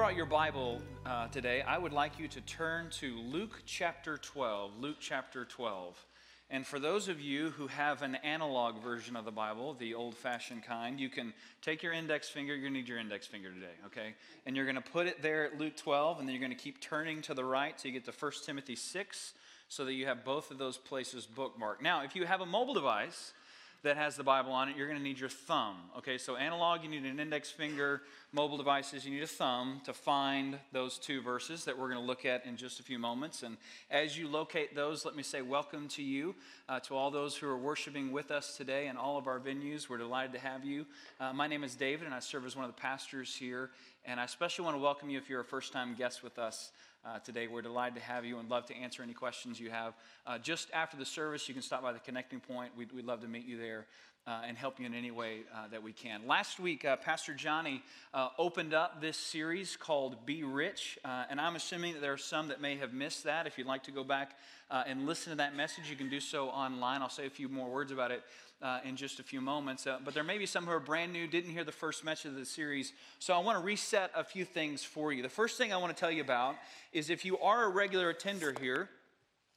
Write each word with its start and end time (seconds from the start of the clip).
Brought 0.00 0.16
your 0.16 0.24
Bible 0.24 0.80
uh, 1.04 1.28
today, 1.28 1.60
I 1.60 1.76
would 1.76 1.92
like 1.92 2.18
you 2.18 2.26
to 2.28 2.40
turn 2.40 2.88
to 3.00 3.18
Luke 3.18 3.60
chapter 3.66 4.16
12. 4.16 4.80
Luke 4.80 4.96
chapter 4.98 5.44
12. 5.44 5.94
And 6.48 6.66
for 6.66 6.78
those 6.78 7.08
of 7.08 7.20
you 7.20 7.50
who 7.50 7.66
have 7.66 8.00
an 8.00 8.14
analog 8.14 8.82
version 8.82 9.14
of 9.14 9.26
the 9.26 9.30
Bible, 9.30 9.74
the 9.74 9.92
old 9.92 10.14
fashioned 10.14 10.62
kind, 10.62 10.98
you 10.98 11.10
can 11.10 11.34
take 11.60 11.82
your 11.82 11.92
index 11.92 12.30
finger. 12.30 12.54
You're 12.54 12.62
going 12.62 12.72
to 12.72 12.78
need 12.78 12.88
your 12.88 12.96
index 12.96 13.26
finger 13.26 13.52
today, 13.52 13.74
okay? 13.84 14.14
And 14.46 14.56
you're 14.56 14.64
going 14.64 14.76
to 14.76 14.80
put 14.80 15.06
it 15.06 15.20
there 15.20 15.44
at 15.44 15.58
Luke 15.60 15.76
12, 15.76 16.18
and 16.18 16.26
then 16.26 16.34
you're 16.34 16.48
going 16.48 16.56
to 16.56 16.64
keep 16.64 16.80
turning 16.80 17.20
to 17.20 17.34
the 17.34 17.44
right 17.44 17.78
so 17.78 17.86
you 17.86 17.92
get 17.92 18.06
to 18.06 18.12
1 18.18 18.32
Timothy 18.46 18.76
6 18.76 19.34
so 19.68 19.84
that 19.84 19.92
you 19.92 20.06
have 20.06 20.24
both 20.24 20.50
of 20.50 20.56
those 20.56 20.78
places 20.78 21.28
bookmarked. 21.36 21.82
Now, 21.82 22.04
if 22.04 22.16
you 22.16 22.24
have 22.24 22.40
a 22.40 22.46
mobile 22.46 22.72
device, 22.72 23.34
that 23.82 23.96
has 23.96 24.16
the 24.16 24.22
Bible 24.22 24.52
on 24.52 24.68
it, 24.68 24.76
you're 24.76 24.86
going 24.86 24.98
to 24.98 25.02
need 25.02 25.18
your 25.18 25.30
thumb. 25.30 25.76
Okay, 25.98 26.18
so 26.18 26.36
analog, 26.36 26.82
you 26.82 26.90
need 26.90 27.04
an 27.04 27.18
index 27.18 27.50
finger. 27.50 28.02
Mobile 28.32 28.58
devices, 28.58 29.04
you 29.04 29.12
need 29.12 29.22
a 29.22 29.26
thumb 29.26 29.80
to 29.84 29.92
find 29.92 30.58
those 30.72 30.98
two 30.98 31.22
verses 31.22 31.64
that 31.64 31.78
we're 31.78 31.88
going 31.88 32.00
to 32.00 32.06
look 32.06 32.24
at 32.24 32.44
in 32.44 32.56
just 32.56 32.78
a 32.78 32.82
few 32.82 32.98
moments. 32.98 33.42
And 33.42 33.56
as 33.90 34.18
you 34.18 34.28
locate 34.28 34.74
those, 34.74 35.04
let 35.04 35.16
me 35.16 35.22
say 35.22 35.42
welcome 35.42 35.88
to 35.88 36.02
you, 36.02 36.34
uh, 36.68 36.78
to 36.80 36.94
all 36.94 37.10
those 37.10 37.36
who 37.36 37.48
are 37.48 37.56
worshiping 37.56 38.12
with 38.12 38.30
us 38.30 38.56
today 38.56 38.88
in 38.88 38.96
all 38.96 39.16
of 39.16 39.26
our 39.26 39.40
venues. 39.40 39.88
We're 39.88 39.98
delighted 39.98 40.32
to 40.34 40.40
have 40.40 40.64
you. 40.64 40.86
Uh, 41.18 41.32
my 41.32 41.46
name 41.46 41.64
is 41.64 41.74
David, 41.74 42.04
and 42.04 42.14
I 42.14 42.20
serve 42.20 42.44
as 42.44 42.54
one 42.54 42.64
of 42.64 42.74
the 42.74 42.80
pastors 42.80 43.34
here. 43.34 43.70
And 44.04 44.20
I 44.20 44.24
especially 44.24 44.64
want 44.64 44.76
to 44.76 44.82
welcome 44.82 45.10
you 45.10 45.18
if 45.18 45.28
you're 45.28 45.40
a 45.40 45.44
first 45.44 45.72
time 45.72 45.94
guest 45.94 46.22
with 46.22 46.38
us 46.38 46.70
uh, 47.04 47.18
today. 47.20 47.46
We're 47.46 47.62
delighted 47.62 47.96
to 47.96 48.02
have 48.02 48.24
you 48.24 48.38
and 48.38 48.48
love 48.48 48.66
to 48.66 48.76
answer 48.76 49.02
any 49.02 49.14
questions 49.14 49.58
you 49.58 49.70
have. 49.70 49.94
Uh, 50.26 50.38
just 50.38 50.68
after 50.72 50.96
the 50.96 51.04
service, 51.04 51.48
you 51.48 51.54
can 51.54 51.62
stop 51.62 51.82
by 51.82 51.92
the 51.92 51.98
connecting 51.98 52.40
point. 52.40 52.72
We'd, 52.76 52.92
we'd 52.92 53.06
love 53.06 53.20
to 53.22 53.28
meet 53.28 53.46
you 53.46 53.58
there. 53.58 53.86
Uh, 54.26 54.42
and 54.46 54.58
help 54.58 54.78
you 54.78 54.84
in 54.84 54.92
any 54.92 55.10
way 55.10 55.38
uh, 55.52 55.66
that 55.68 55.82
we 55.82 55.92
can. 55.92 56.26
Last 56.26 56.60
week, 56.60 56.84
uh, 56.84 56.94
Pastor 56.96 57.32
Johnny 57.32 57.82
uh, 58.12 58.28
opened 58.36 58.74
up 58.74 59.00
this 59.00 59.16
series 59.16 59.78
called 59.78 60.26
Be 60.26 60.44
Rich, 60.44 60.98
and 61.02 61.40
I'm 61.40 61.56
assuming 61.56 61.94
that 61.94 62.00
there 62.00 62.12
are 62.12 62.18
some 62.18 62.48
that 62.48 62.60
may 62.60 62.76
have 62.76 62.92
missed 62.92 63.24
that. 63.24 63.46
If 63.46 63.56
you'd 63.56 63.66
like 63.66 63.84
to 63.84 63.90
go 63.90 64.04
back 64.04 64.36
and 64.70 65.06
listen 65.06 65.30
to 65.30 65.38
that 65.38 65.56
message, 65.56 65.88
you 65.88 65.96
can 65.96 66.10
do 66.10 66.20
so 66.20 66.48
online. 66.50 67.00
I'll 67.00 67.08
say 67.08 67.26
a 67.26 67.30
few 67.30 67.48
more 67.48 67.70
words 67.70 67.92
about 67.92 68.10
it 68.10 68.22
uh, 68.62 68.80
in 68.84 68.96
just 68.96 69.20
a 69.20 69.22
few 69.22 69.40
moments. 69.40 69.86
Uh, 69.86 69.98
but 70.04 70.14
there 70.14 70.24
may 70.24 70.38
be 70.38 70.46
some 70.46 70.64
who 70.66 70.72
are 70.72 70.80
brand 70.80 71.12
new, 71.12 71.26
didn't 71.26 71.52
hear 71.52 71.64
the 71.64 71.72
first 71.72 72.04
message 72.04 72.30
of 72.30 72.34
the 72.34 72.44
series. 72.44 72.92
So 73.18 73.34
I 73.34 73.38
want 73.38 73.58
to 73.58 73.64
reset 73.64 74.10
a 74.14 74.24
few 74.24 74.44
things 74.44 74.82
for 74.82 75.12
you. 75.12 75.22
The 75.22 75.28
first 75.28 75.56
thing 75.58 75.72
I 75.72 75.76
want 75.76 75.94
to 75.94 75.98
tell 75.98 76.10
you 76.10 76.22
about 76.22 76.56
is 76.92 77.10
if 77.10 77.24
you 77.24 77.38
are 77.38 77.64
a 77.64 77.68
regular 77.68 78.10
attender 78.10 78.54
here, 78.60 78.88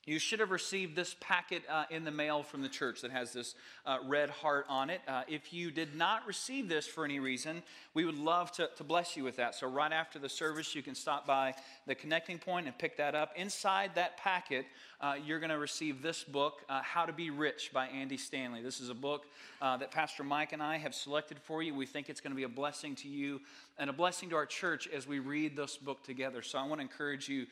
you 0.06 0.20
should 0.20 0.42
have 0.42 0.52
received 0.52 0.98
this 0.98 1.16
packet 1.22 1.64
uh, 1.70 1.86
in 1.90 2.04
the 2.04 2.12
mail 2.12 2.44
from 2.44 2.62
the 2.62 2.68
church 2.68 3.02
that 3.02 3.12
has 3.12 3.32
this 3.32 3.56
uh, 3.86 4.00
red 4.06 4.30
heart 4.30 4.66
on 4.68 4.90
it. 4.90 5.00
Uh, 5.08 5.24
if 5.30 5.54
you 5.54 5.72
did 5.72 5.96
not 5.96 6.28
receive 6.28 6.68
this 6.68 6.86
for 6.86 7.06
any 7.06 7.20
reason, 7.20 7.64
we 7.94 8.04
would 8.04 8.18
love 8.18 8.52
to, 8.52 8.70
to 8.76 8.84
bless 8.84 9.16
you 9.16 9.24
with 9.24 9.38
that. 9.38 9.56
So, 9.56 9.70
right 9.70 9.94
after 9.94 10.20
the 10.20 10.28
service, 10.28 10.76
you 10.76 10.84
can 10.84 10.94
stop 10.94 11.26
by 11.26 11.54
the 11.88 11.96
connecting 11.96 12.38
point 12.38 12.66
and 12.66 12.78
pick 12.78 12.98
that 12.98 13.16
up. 13.16 13.32
Inside 13.38 13.92
that 13.96 14.18
packet, 14.18 14.66
uh, 15.00 15.16
you're 15.26 15.40
going 15.40 15.52
to 15.52 15.58
receive 15.58 16.02
this 16.02 16.24
book, 16.24 16.64
uh, 16.68 16.82
How 16.82 17.06
to 17.06 17.14
Be 17.14 17.30
Rich 17.30 17.72
by 17.74 17.88
Andy 17.88 18.18
Stanley. 18.18 18.62
This 18.62 18.82
is 18.82 18.90
a 18.90 18.94
book 18.94 19.26
uh, 19.62 19.78
that 19.78 19.92
Pastor 19.92 20.24
Mike 20.24 20.52
and 20.52 20.62
I 20.62 20.78
have 20.78 20.94
selected 20.94 21.40
for 21.40 21.64
you. 21.64 21.74
We 21.74 21.86
think 21.86 22.10
it's 22.10 22.20
going 22.20 22.32
to 22.32 22.38
be 22.38 22.44
a 22.44 22.50
blessing 22.50 22.96
to 22.96 23.08
you 23.08 23.40
and 23.78 23.90
a 23.90 23.94
blessing 23.94 24.30
to 24.30 24.36
our 24.36 24.46
church 24.46 24.88
as 24.94 25.08
we 25.08 25.20
read 25.20 25.56
this 25.56 25.78
book 25.78 26.04
together. 26.04 26.42
So, 26.42 26.60
I 26.60 26.68
want 26.68 26.80
to 26.80 26.84
encourage 26.84 27.30
you 27.30 27.48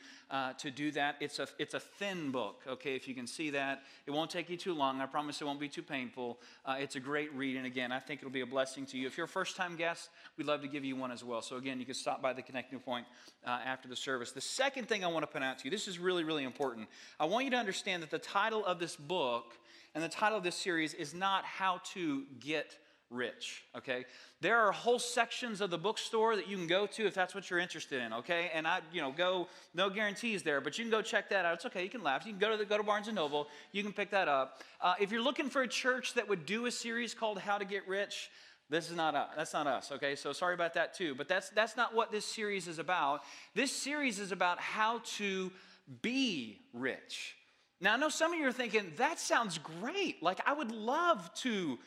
to 0.58 0.70
do 0.70 0.90
that. 0.92 1.16
It's 1.20 1.38
a, 1.38 1.48
it's 1.58 1.72
a 1.72 1.80
thin 1.80 2.30
book 2.30 2.41
book, 2.42 2.62
okay? 2.66 2.96
If 2.96 3.06
you 3.06 3.14
can 3.14 3.26
see 3.26 3.50
that, 3.50 3.82
it 4.06 4.10
won't 4.10 4.30
take 4.30 4.50
you 4.50 4.56
too 4.56 4.74
long. 4.74 5.00
I 5.00 5.06
promise 5.06 5.40
it 5.40 5.44
won't 5.44 5.60
be 5.60 5.68
too 5.68 5.82
painful. 5.82 6.40
Uh, 6.64 6.76
it's 6.78 6.96
a 6.96 7.00
great 7.00 7.32
read, 7.34 7.56
and 7.56 7.66
again, 7.66 7.92
I 7.92 8.00
think 8.00 8.20
it'll 8.20 8.32
be 8.32 8.40
a 8.40 8.46
blessing 8.46 8.84
to 8.86 8.98
you. 8.98 9.06
If 9.06 9.16
you're 9.16 9.26
a 9.26 9.28
first 9.28 9.56
time 9.56 9.76
guest, 9.76 10.10
we'd 10.36 10.46
love 10.46 10.60
to 10.62 10.68
give 10.68 10.84
you 10.84 10.96
one 10.96 11.12
as 11.12 11.22
well. 11.22 11.40
So, 11.40 11.56
again, 11.56 11.78
you 11.78 11.86
can 11.86 11.94
stop 11.94 12.20
by 12.20 12.32
the 12.32 12.42
connecting 12.42 12.80
point 12.80 13.06
uh, 13.46 13.50
after 13.64 13.88
the 13.88 13.96
service. 13.96 14.32
The 14.32 14.40
second 14.40 14.88
thing 14.88 15.04
I 15.04 15.08
want 15.08 15.22
to 15.22 15.26
point 15.26 15.44
out 15.44 15.58
to 15.58 15.64
you 15.64 15.70
this 15.70 15.86
is 15.86 15.98
really, 15.98 16.24
really 16.24 16.44
important. 16.44 16.88
I 17.20 17.26
want 17.26 17.44
you 17.44 17.50
to 17.52 17.56
understand 17.56 18.02
that 18.02 18.10
the 18.10 18.18
title 18.18 18.64
of 18.64 18.78
this 18.78 18.96
book 18.96 19.54
and 19.94 20.02
the 20.02 20.08
title 20.08 20.38
of 20.38 20.44
this 20.44 20.56
series 20.56 20.94
is 20.94 21.14
not 21.14 21.44
How 21.44 21.80
to 21.94 22.24
Get 22.40 22.78
rich, 23.12 23.64
okay? 23.76 24.04
There 24.40 24.58
are 24.58 24.72
whole 24.72 24.98
sections 24.98 25.60
of 25.60 25.70
the 25.70 25.78
bookstore 25.78 26.34
that 26.36 26.48
you 26.48 26.56
can 26.56 26.66
go 26.66 26.86
to 26.86 27.06
if 27.06 27.14
that's 27.14 27.34
what 27.34 27.50
you're 27.50 27.58
interested 27.58 28.02
in, 28.02 28.12
okay? 28.14 28.50
And 28.54 28.66
I, 28.66 28.80
you 28.92 29.00
know, 29.00 29.12
go, 29.12 29.48
no 29.74 29.90
guarantees 29.90 30.42
there, 30.42 30.60
but 30.60 30.78
you 30.78 30.84
can 30.84 30.90
go 30.90 31.02
check 31.02 31.28
that 31.30 31.44
out. 31.44 31.54
It's 31.54 31.66
okay, 31.66 31.84
you 31.84 31.90
can 31.90 32.02
laugh. 32.02 32.24
You 32.26 32.32
can 32.32 32.40
go 32.40 32.50
to, 32.50 32.56
the, 32.56 32.64
go 32.64 32.78
to 32.78 32.82
Barnes 32.82 33.12
& 33.12 33.12
Noble, 33.12 33.48
you 33.72 33.82
can 33.82 33.92
pick 33.92 34.10
that 34.10 34.28
up. 34.28 34.62
Uh, 34.80 34.94
if 35.00 35.12
you're 35.12 35.22
looking 35.22 35.48
for 35.48 35.62
a 35.62 35.68
church 35.68 36.14
that 36.14 36.28
would 36.28 36.46
do 36.46 36.66
a 36.66 36.70
series 36.70 37.14
called 37.14 37.38
How 37.38 37.58
to 37.58 37.64
Get 37.64 37.86
Rich, 37.86 38.30
this 38.70 38.88
is 38.88 38.96
not 38.96 39.14
us. 39.14 39.28
That's 39.36 39.52
not 39.52 39.66
us, 39.66 39.92
okay? 39.92 40.14
So 40.14 40.32
sorry 40.32 40.54
about 40.54 40.74
that 40.74 40.94
too. 40.94 41.14
But 41.14 41.28
that's 41.28 41.50
that's 41.50 41.76
not 41.76 41.94
what 41.94 42.10
this 42.10 42.24
series 42.24 42.68
is 42.68 42.78
about. 42.78 43.20
This 43.54 43.70
series 43.70 44.18
is 44.18 44.32
about 44.32 44.58
how 44.58 45.02
to 45.18 45.52
be 46.00 46.60
rich. 46.72 47.36
Now, 47.82 47.94
I 47.94 47.96
know 47.96 48.08
some 48.08 48.32
of 48.32 48.38
you 48.38 48.46
are 48.46 48.52
thinking, 48.52 48.92
that 48.96 49.18
sounds 49.18 49.58
great. 49.58 50.22
Like, 50.22 50.38
I 50.46 50.52
would 50.52 50.70
love 50.70 51.28
to 51.40 51.78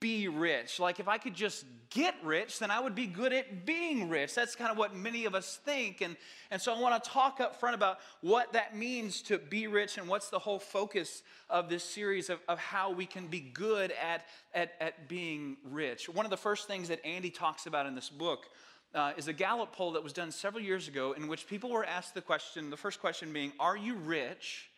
be 0.00 0.26
rich. 0.28 0.80
Like 0.80 0.98
if 0.98 1.08
I 1.08 1.18
could 1.18 1.34
just 1.34 1.64
get 1.90 2.14
rich, 2.24 2.58
then 2.58 2.70
I 2.70 2.80
would 2.80 2.94
be 2.94 3.06
good 3.06 3.32
at 3.32 3.64
being 3.64 4.08
rich. 4.08 4.34
That's 4.34 4.56
kind 4.56 4.70
of 4.70 4.76
what 4.76 4.94
many 4.94 5.24
of 5.24 5.34
us 5.34 5.60
think. 5.64 6.00
And, 6.00 6.16
and 6.50 6.60
so 6.60 6.74
I 6.74 6.80
want 6.80 7.02
to 7.02 7.10
talk 7.10 7.40
up 7.40 7.60
front 7.60 7.74
about 7.76 7.98
what 8.20 8.52
that 8.52 8.76
means 8.76 9.22
to 9.22 9.38
be 9.38 9.68
rich 9.68 9.96
and 9.96 10.08
what's 10.08 10.28
the 10.28 10.38
whole 10.38 10.58
focus 10.58 11.22
of 11.48 11.68
this 11.68 11.84
series 11.84 12.30
of, 12.30 12.40
of 12.48 12.58
how 12.58 12.90
we 12.90 13.06
can 13.06 13.28
be 13.28 13.40
good 13.40 13.92
at, 13.92 14.26
at, 14.54 14.72
at 14.80 15.08
being 15.08 15.56
rich. 15.64 16.08
One 16.08 16.26
of 16.26 16.30
the 16.30 16.36
first 16.36 16.66
things 16.66 16.88
that 16.88 17.04
Andy 17.06 17.30
talks 17.30 17.66
about 17.66 17.86
in 17.86 17.94
this 17.94 18.10
book 18.10 18.46
uh, 18.94 19.12
is 19.16 19.28
a 19.28 19.32
Gallup 19.32 19.72
poll 19.72 19.92
that 19.92 20.02
was 20.02 20.12
done 20.12 20.32
several 20.32 20.62
years 20.62 20.88
ago 20.88 21.12
in 21.12 21.28
which 21.28 21.46
people 21.46 21.70
were 21.70 21.84
asked 21.84 22.14
the 22.14 22.22
question, 22.22 22.70
the 22.70 22.76
first 22.76 23.00
question 23.00 23.32
being, 23.32 23.52
Are 23.60 23.76
you 23.76 23.94
rich? 23.94 24.68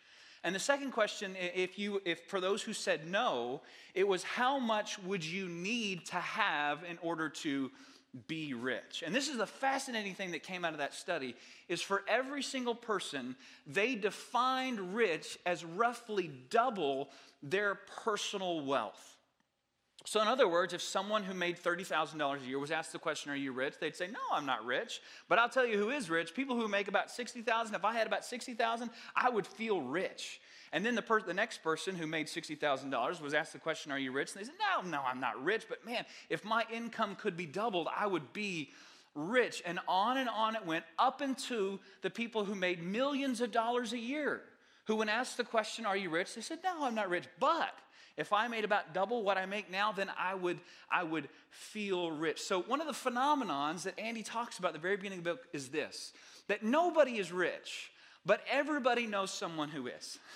And 0.44 0.54
the 0.54 0.60
second 0.60 0.92
question, 0.92 1.34
if 1.38 1.78
you, 1.78 2.00
if 2.04 2.20
for 2.26 2.40
those 2.40 2.62
who 2.62 2.72
said 2.72 3.08
no, 3.08 3.60
it 3.94 4.06
was 4.06 4.22
how 4.22 4.58
much 4.58 4.98
would 5.00 5.24
you 5.24 5.48
need 5.48 6.06
to 6.06 6.16
have 6.16 6.84
in 6.84 6.98
order 7.02 7.28
to 7.28 7.70
be 8.26 8.54
rich? 8.54 9.02
And 9.04 9.14
this 9.14 9.28
is 9.28 9.36
the 9.36 9.46
fascinating 9.46 10.14
thing 10.14 10.30
that 10.30 10.42
came 10.42 10.64
out 10.64 10.72
of 10.72 10.78
that 10.78 10.94
study 10.94 11.34
is 11.68 11.82
for 11.82 12.04
every 12.08 12.42
single 12.42 12.74
person, 12.74 13.36
they 13.66 13.94
defined 13.94 14.94
rich 14.94 15.38
as 15.44 15.64
roughly 15.64 16.30
double 16.50 17.10
their 17.42 17.74
personal 18.04 18.64
wealth. 18.64 19.17
So, 20.08 20.22
in 20.22 20.26
other 20.26 20.48
words, 20.48 20.72
if 20.72 20.80
someone 20.80 21.22
who 21.22 21.34
made 21.34 21.62
$30,000 21.62 22.42
a 22.42 22.46
year 22.46 22.58
was 22.58 22.70
asked 22.70 22.92
the 22.92 22.98
question, 22.98 23.30
Are 23.30 23.36
you 23.36 23.52
rich? 23.52 23.74
they'd 23.78 23.94
say, 23.94 24.06
No, 24.06 24.18
I'm 24.32 24.46
not 24.46 24.64
rich. 24.64 25.02
But 25.28 25.38
I'll 25.38 25.50
tell 25.50 25.66
you 25.66 25.76
who 25.76 25.90
is 25.90 26.08
rich 26.08 26.34
people 26.34 26.56
who 26.56 26.66
make 26.66 26.88
about 26.88 27.10
60,000. 27.10 27.74
if 27.74 27.84
I 27.84 27.92
had 27.92 28.06
about 28.06 28.24
60,000, 28.24 28.88
I 29.14 29.28
would 29.28 29.46
feel 29.46 29.82
rich. 29.82 30.40
And 30.72 30.84
then 30.84 30.94
the, 30.94 31.02
per- 31.02 31.20
the 31.20 31.34
next 31.34 31.62
person 31.62 31.94
who 31.94 32.06
made 32.06 32.26
$60,000 32.26 33.20
was 33.20 33.34
asked 33.34 33.52
the 33.52 33.58
question, 33.58 33.92
Are 33.92 33.98
you 33.98 34.10
rich? 34.10 34.32
And 34.32 34.40
they 34.40 34.46
said, 34.46 34.54
No, 34.58 34.88
no, 34.88 35.02
I'm 35.06 35.20
not 35.20 35.44
rich. 35.44 35.66
But 35.68 35.84
man, 35.84 36.06
if 36.30 36.42
my 36.42 36.64
income 36.72 37.14
could 37.14 37.36
be 37.36 37.44
doubled, 37.44 37.86
I 37.94 38.06
would 38.06 38.32
be 38.32 38.70
rich. 39.14 39.62
And 39.66 39.78
on 39.86 40.16
and 40.16 40.30
on 40.30 40.56
it 40.56 40.64
went 40.64 40.86
up 40.98 41.20
into 41.20 41.80
the 42.00 42.08
people 42.08 42.46
who 42.46 42.54
made 42.54 42.82
millions 42.82 43.42
of 43.42 43.52
dollars 43.52 43.92
a 43.92 43.98
year, 43.98 44.40
who, 44.86 44.96
when 44.96 45.10
asked 45.10 45.36
the 45.36 45.44
question, 45.44 45.84
Are 45.84 45.98
you 45.98 46.08
rich? 46.08 46.34
they 46.34 46.40
said, 46.40 46.60
No, 46.64 46.84
I'm 46.84 46.94
not 46.94 47.10
rich. 47.10 47.24
But 47.38 47.74
if 48.18 48.32
I 48.32 48.48
made 48.48 48.64
about 48.64 48.92
double 48.92 49.22
what 49.22 49.38
I 49.38 49.46
make 49.46 49.70
now, 49.70 49.92
then 49.92 50.10
I 50.18 50.34
would, 50.34 50.58
I 50.90 51.04
would 51.04 51.28
feel 51.50 52.10
rich. 52.10 52.42
So, 52.42 52.60
one 52.62 52.80
of 52.80 52.88
the 52.88 52.92
phenomenons 52.92 53.84
that 53.84 53.98
Andy 53.98 54.24
talks 54.24 54.58
about 54.58 54.68
at 54.68 54.74
the 54.74 54.80
very 54.80 54.96
beginning 54.96 55.20
of 55.20 55.24
the 55.24 55.30
book 55.30 55.46
is 55.52 55.68
this 55.68 56.12
that 56.48 56.62
nobody 56.62 57.18
is 57.18 57.30
rich, 57.30 57.90
but 58.26 58.40
everybody 58.50 59.06
knows 59.06 59.30
someone 59.30 59.68
who 59.68 59.86
is. 59.86 60.18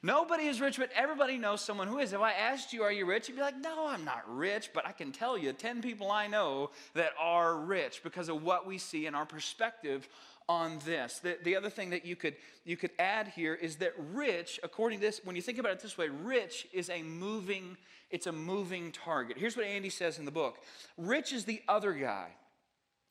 Nobody 0.00 0.44
is 0.44 0.60
rich, 0.60 0.78
but 0.78 0.90
everybody 0.94 1.38
knows 1.38 1.60
someone 1.60 1.88
who 1.88 1.98
is. 1.98 2.12
If 2.12 2.20
I 2.20 2.30
asked 2.30 2.72
you, 2.72 2.84
Are 2.84 2.92
you 2.92 3.04
rich? 3.04 3.28
You'd 3.28 3.34
be 3.34 3.40
like, 3.40 3.58
No, 3.58 3.88
I'm 3.88 4.04
not 4.04 4.22
rich, 4.28 4.70
but 4.72 4.86
I 4.86 4.92
can 4.92 5.10
tell 5.10 5.36
you 5.36 5.52
10 5.52 5.82
people 5.82 6.12
I 6.12 6.28
know 6.28 6.70
that 6.94 7.10
are 7.18 7.56
rich 7.56 8.00
because 8.04 8.28
of 8.28 8.44
what 8.44 8.64
we 8.64 8.78
see 8.78 9.06
in 9.06 9.16
our 9.16 9.26
perspective 9.26 10.08
on 10.48 10.78
this. 10.84 11.18
The, 11.18 11.36
the 11.42 11.56
other 11.56 11.70
thing 11.70 11.90
that 11.90 12.04
you 12.04 12.16
could, 12.16 12.36
you 12.64 12.76
could 12.76 12.90
add 12.98 13.28
here 13.28 13.54
is 13.54 13.76
that 13.76 13.92
rich, 14.12 14.58
according 14.62 14.98
to 15.00 15.06
this, 15.06 15.20
when 15.24 15.36
you 15.36 15.42
think 15.42 15.58
about 15.58 15.72
it 15.72 15.80
this 15.80 15.98
way, 15.98 16.08
rich 16.08 16.66
is 16.72 16.88
a 16.88 17.02
moving, 17.02 17.76
it's 18.10 18.26
a 18.26 18.32
moving 18.32 18.90
target. 18.92 19.36
Here's 19.38 19.56
what 19.56 19.66
Andy 19.66 19.90
says 19.90 20.18
in 20.18 20.24
the 20.24 20.30
book. 20.30 20.58
Rich 20.96 21.32
is 21.32 21.44
the 21.44 21.60
other 21.68 21.92
guy. 21.92 22.28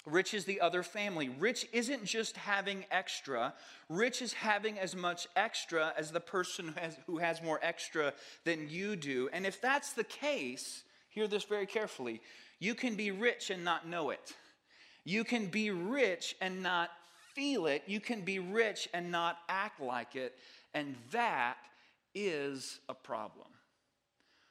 Rich 0.08 0.34
is 0.34 0.46
the 0.46 0.62
other 0.62 0.84
family. 0.84 1.30
Rich 1.30 1.68
isn't 1.74 2.06
just 2.06 2.38
having 2.38 2.86
extra. 2.92 3.54
Rich 3.90 4.22
is 4.22 4.32
having 4.34 4.80
as 4.80 4.96
much 4.96 5.28
extra 5.36 5.94
as 5.98 6.12
the 6.12 6.22
person 6.22 6.70
who 6.70 6.80
has, 6.80 6.98
who 7.08 7.18
has 7.18 7.44
more 7.44 7.60
extra 7.62 8.14
than 8.46 8.70
you 8.70 8.96
do. 8.96 9.30
And 9.34 9.46
if 9.46 9.60
that's 9.60 9.94
the 9.94 10.06
case, 10.06 10.84
hear 11.10 11.28
this 11.28 11.44
very 11.44 11.66
carefully. 11.66 12.22
You 12.60 12.74
can 12.74 12.96
be 12.96 13.12
rich 13.12 13.50
and 13.50 13.66
not 13.66 13.88
know 13.88 14.10
it. 14.12 14.34
You 15.04 15.24
can 15.24 15.48
be 15.48 15.72
rich 15.72 16.36
and 16.42 16.64
not 16.64 16.90
feel 17.38 17.68
it, 17.68 17.84
you 17.86 18.00
can 18.00 18.22
be 18.22 18.40
rich 18.40 18.90
and 18.96 19.12
not 19.12 19.38
act 19.48 19.80
like 19.80 20.16
it, 20.16 20.34
and 20.74 20.96
that 21.12 21.58
is 22.16 22.80
a 22.90 22.96
problem. 22.96 23.46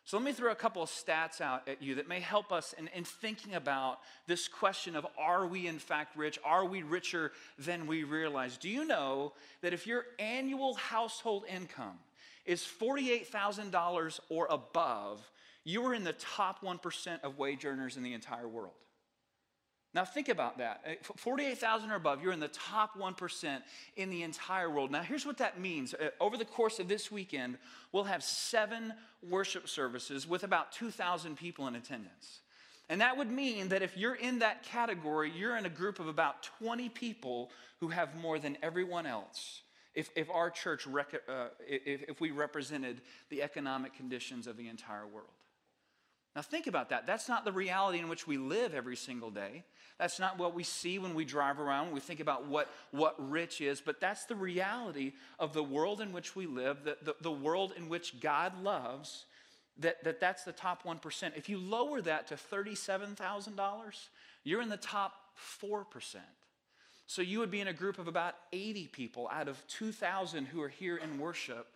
So 0.05 0.17
let 0.17 0.25
me 0.25 0.33
throw 0.33 0.53
a 0.53 0.55
couple 0.55 0.85
of 0.85 0.89
stats 0.89 1.41
out 1.41 1.67
at 1.67 1.83
you 1.83 1.97
that 1.97 2.07
may 2.07 2.21
help 2.21 2.53
us 2.53 2.77
in, 2.79 2.89
in, 2.95 3.03
thinking 3.03 3.57
about 3.57 3.99
this 4.29 4.47
question 4.47 4.95
of 4.95 5.05
are 5.19 5.49
we 5.49 5.67
in 5.67 5.81
fact 5.81 6.17
rich? 6.17 6.39
Are 6.45 6.65
we 6.65 6.85
richer 6.85 7.33
than 7.59 7.89
we 7.89 8.05
realize? 8.05 8.57
Do 8.57 8.69
you 8.69 8.85
know 8.85 9.33
that 9.63 9.73
if 9.73 9.85
your 9.85 10.05
annual 10.21 10.75
household 10.75 11.43
income 11.53 11.99
is 12.45 12.63
$48,000 12.63 14.21
or 14.29 14.47
above, 14.49 15.29
you 15.65 15.85
are 15.87 15.93
in 15.95 16.05
the 16.05 16.13
top 16.13 16.63
1% 16.63 17.21
of 17.25 17.37
wage 17.37 17.65
earners 17.65 17.97
in 17.97 18.05
the 18.05 18.15
entire 18.15 18.47
world? 18.47 18.75
Now, 19.97 20.05
think 20.05 20.29
about 20.29 20.59
that. 20.59 21.07
48,000 21.17 21.91
or 21.91 21.95
above, 21.95 22.23
you're 22.23 22.35
in 22.35 22.39
the 22.39 22.49
top 22.49 22.99
1% 22.99 23.63
in 23.97 24.11
the 24.11 24.25
entire 24.25 24.69
world. 24.69 24.91
Now, 24.91 25.01
here's 25.01 25.25
what 25.25 25.39
that 25.39 25.59
means. 25.59 25.95
Uh, 25.95 26.11
over 26.21 26.37
the 26.37 26.45
course 26.45 26.79
of 26.79 26.87
this 26.87 27.11
weekend, 27.11 27.57
we'll 27.93 28.05
have 28.05 28.23
seven 28.23 28.93
worship 29.27 29.71
services 29.71 30.29
with 30.29 30.45
about 30.45 30.71
2,000 30.73 31.39
people 31.39 31.67
in 31.67 31.77
attendance. 31.77 32.41
And 32.91 33.01
that 33.01 33.17
would 33.17 33.31
mean 33.31 33.69
that 33.69 33.81
if 33.81 33.97
you're 33.97 34.17
in 34.17 34.41
that 34.41 34.65
category, 34.65 35.33
you're 35.35 35.57
in 35.57 35.65
a 35.65 35.71
group 35.71 35.99
of 35.99 36.09
about 36.09 36.43
20 36.59 36.91
people 36.91 37.51
who 37.81 37.89
have 37.89 38.15
more 38.17 38.39
than 38.39 38.59
everyone 38.63 39.07
else. 39.07 39.63
If, 39.95 40.11
if 40.15 40.29
our 40.29 40.51
church, 40.51 40.87
rec- 40.87 41.23
uh, 41.27 41.47
if, 41.67 42.03
if 42.07 42.21
we 42.21 42.33
represented 42.33 43.01
the 43.31 43.43
economic 43.43 43.95
conditions 43.95 44.47
of 44.47 44.59
the 44.59 44.69
entire 44.69 45.07
world. 45.07 45.31
Now, 46.37 46.43
think 46.43 46.67
about 46.67 46.91
that. 46.91 47.07
That's 47.07 47.31
not 47.31 47.47
the 47.47 47.53
reality 47.53 47.99
in 47.99 48.09
which 48.09 48.27
we 48.27 48.37
live 48.37 48.75
every 48.75 48.95
single 48.95 49.31
day. 49.31 49.65
That's 49.99 50.21
not 50.21 50.39
what 50.39 50.55
we 50.55 50.65
see 50.65 50.99
when 50.99 51.15
we 51.15 51.25
drive 51.25 51.59
around, 51.59 51.87
when 51.87 51.95
we 51.95 52.01
think 52.01 52.21
about 52.21 52.47
what, 52.47 52.71
what 52.91 53.15
rich 53.31 53.63
is, 53.63 53.81
but 53.81 54.01
that's 54.01 54.27
the 54.27 54.35
reality 54.35 55.15
of 55.39 55.55
the 55.55 55.63
world 55.63 56.03
in 56.03 56.13
which 56.13 56.37
we 56.37 56.45
live, 56.47 56.85
the, 56.85 56.99
the, 57.03 57.17
the 57.23 57.31
world 57.31 57.73
in 57.75 57.89
which 57.89 58.21
God 58.21 58.63
loves, 58.63 59.25
that, 59.79 60.05
that 60.05 60.21
that's 60.21 60.45
the 60.45 60.53
top 60.53 60.83
1%. 60.83 61.37
If 61.37 61.49
you 61.49 61.57
lower 61.57 62.03
that 62.03 62.27
to 62.27 62.35
$37,000, 62.35 63.57
you're 64.45 64.61
in 64.61 64.69
the 64.69 64.77
top 64.77 65.15
4%. 65.63 65.85
So 67.07 67.23
you 67.23 67.39
would 67.39 67.51
be 67.51 67.61
in 67.61 67.69
a 67.69 67.73
group 67.73 67.99
of 67.99 68.09
about 68.09 68.35
80 68.53 68.89
people 68.89 69.31
out 69.33 69.49
of 69.49 69.67
2,000 69.69 70.45
who 70.45 70.61
are 70.61 70.69
here 70.69 70.99
in 70.99 71.19
worship 71.19 71.69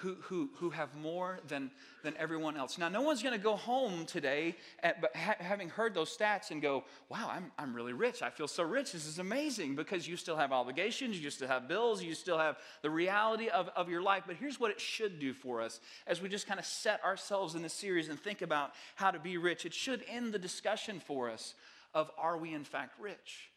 who, 0.00 0.16
who, 0.22 0.48
who 0.56 0.70
have 0.70 0.94
more 0.94 1.40
than, 1.48 1.70
than 2.02 2.16
everyone 2.16 2.56
else. 2.56 2.78
Now, 2.78 2.88
no 2.88 3.02
one's 3.02 3.22
going 3.22 3.36
to 3.36 3.42
go 3.42 3.56
home 3.56 4.06
today 4.06 4.54
at, 4.82 5.00
but 5.00 5.14
ha- 5.16 5.36
having 5.38 5.68
heard 5.68 5.92
those 5.92 6.16
stats 6.16 6.50
and 6.50 6.62
go, 6.62 6.84
wow, 7.08 7.28
I'm, 7.30 7.50
I'm 7.58 7.74
really 7.74 7.92
rich. 7.92 8.22
I 8.22 8.30
feel 8.30 8.46
so 8.46 8.62
rich. 8.62 8.92
This 8.92 9.06
is 9.06 9.18
amazing 9.18 9.74
because 9.74 10.06
you 10.06 10.16
still 10.16 10.36
have 10.36 10.52
obligations, 10.52 11.18
you 11.20 11.30
still 11.30 11.48
have 11.48 11.66
bills, 11.66 12.02
you 12.02 12.14
still 12.14 12.38
have 12.38 12.58
the 12.82 12.90
reality 12.90 13.48
of, 13.48 13.70
of 13.74 13.88
your 13.88 14.02
life. 14.02 14.22
But 14.26 14.36
here's 14.36 14.60
what 14.60 14.70
it 14.70 14.80
should 14.80 15.18
do 15.18 15.34
for 15.34 15.60
us 15.60 15.80
as 16.06 16.22
we 16.22 16.28
just 16.28 16.46
kind 16.46 16.60
of 16.60 16.66
set 16.66 17.02
ourselves 17.04 17.54
in 17.56 17.62
this 17.62 17.74
series 17.74 18.08
and 18.08 18.20
think 18.20 18.40
about 18.42 18.72
how 18.94 19.10
to 19.10 19.18
be 19.18 19.36
rich. 19.36 19.66
It 19.66 19.74
should 19.74 20.04
end 20.08 20.32
the 20.32 20.38
discussion 20.38 21.00
for 21.00 21.28
us 21.28 21.54
of 21.92 22.10
are 22.16 22.36
we 22.36 22.54
in 22.54 22.64
fact 22.64 23.00
rich? 23.00 23.50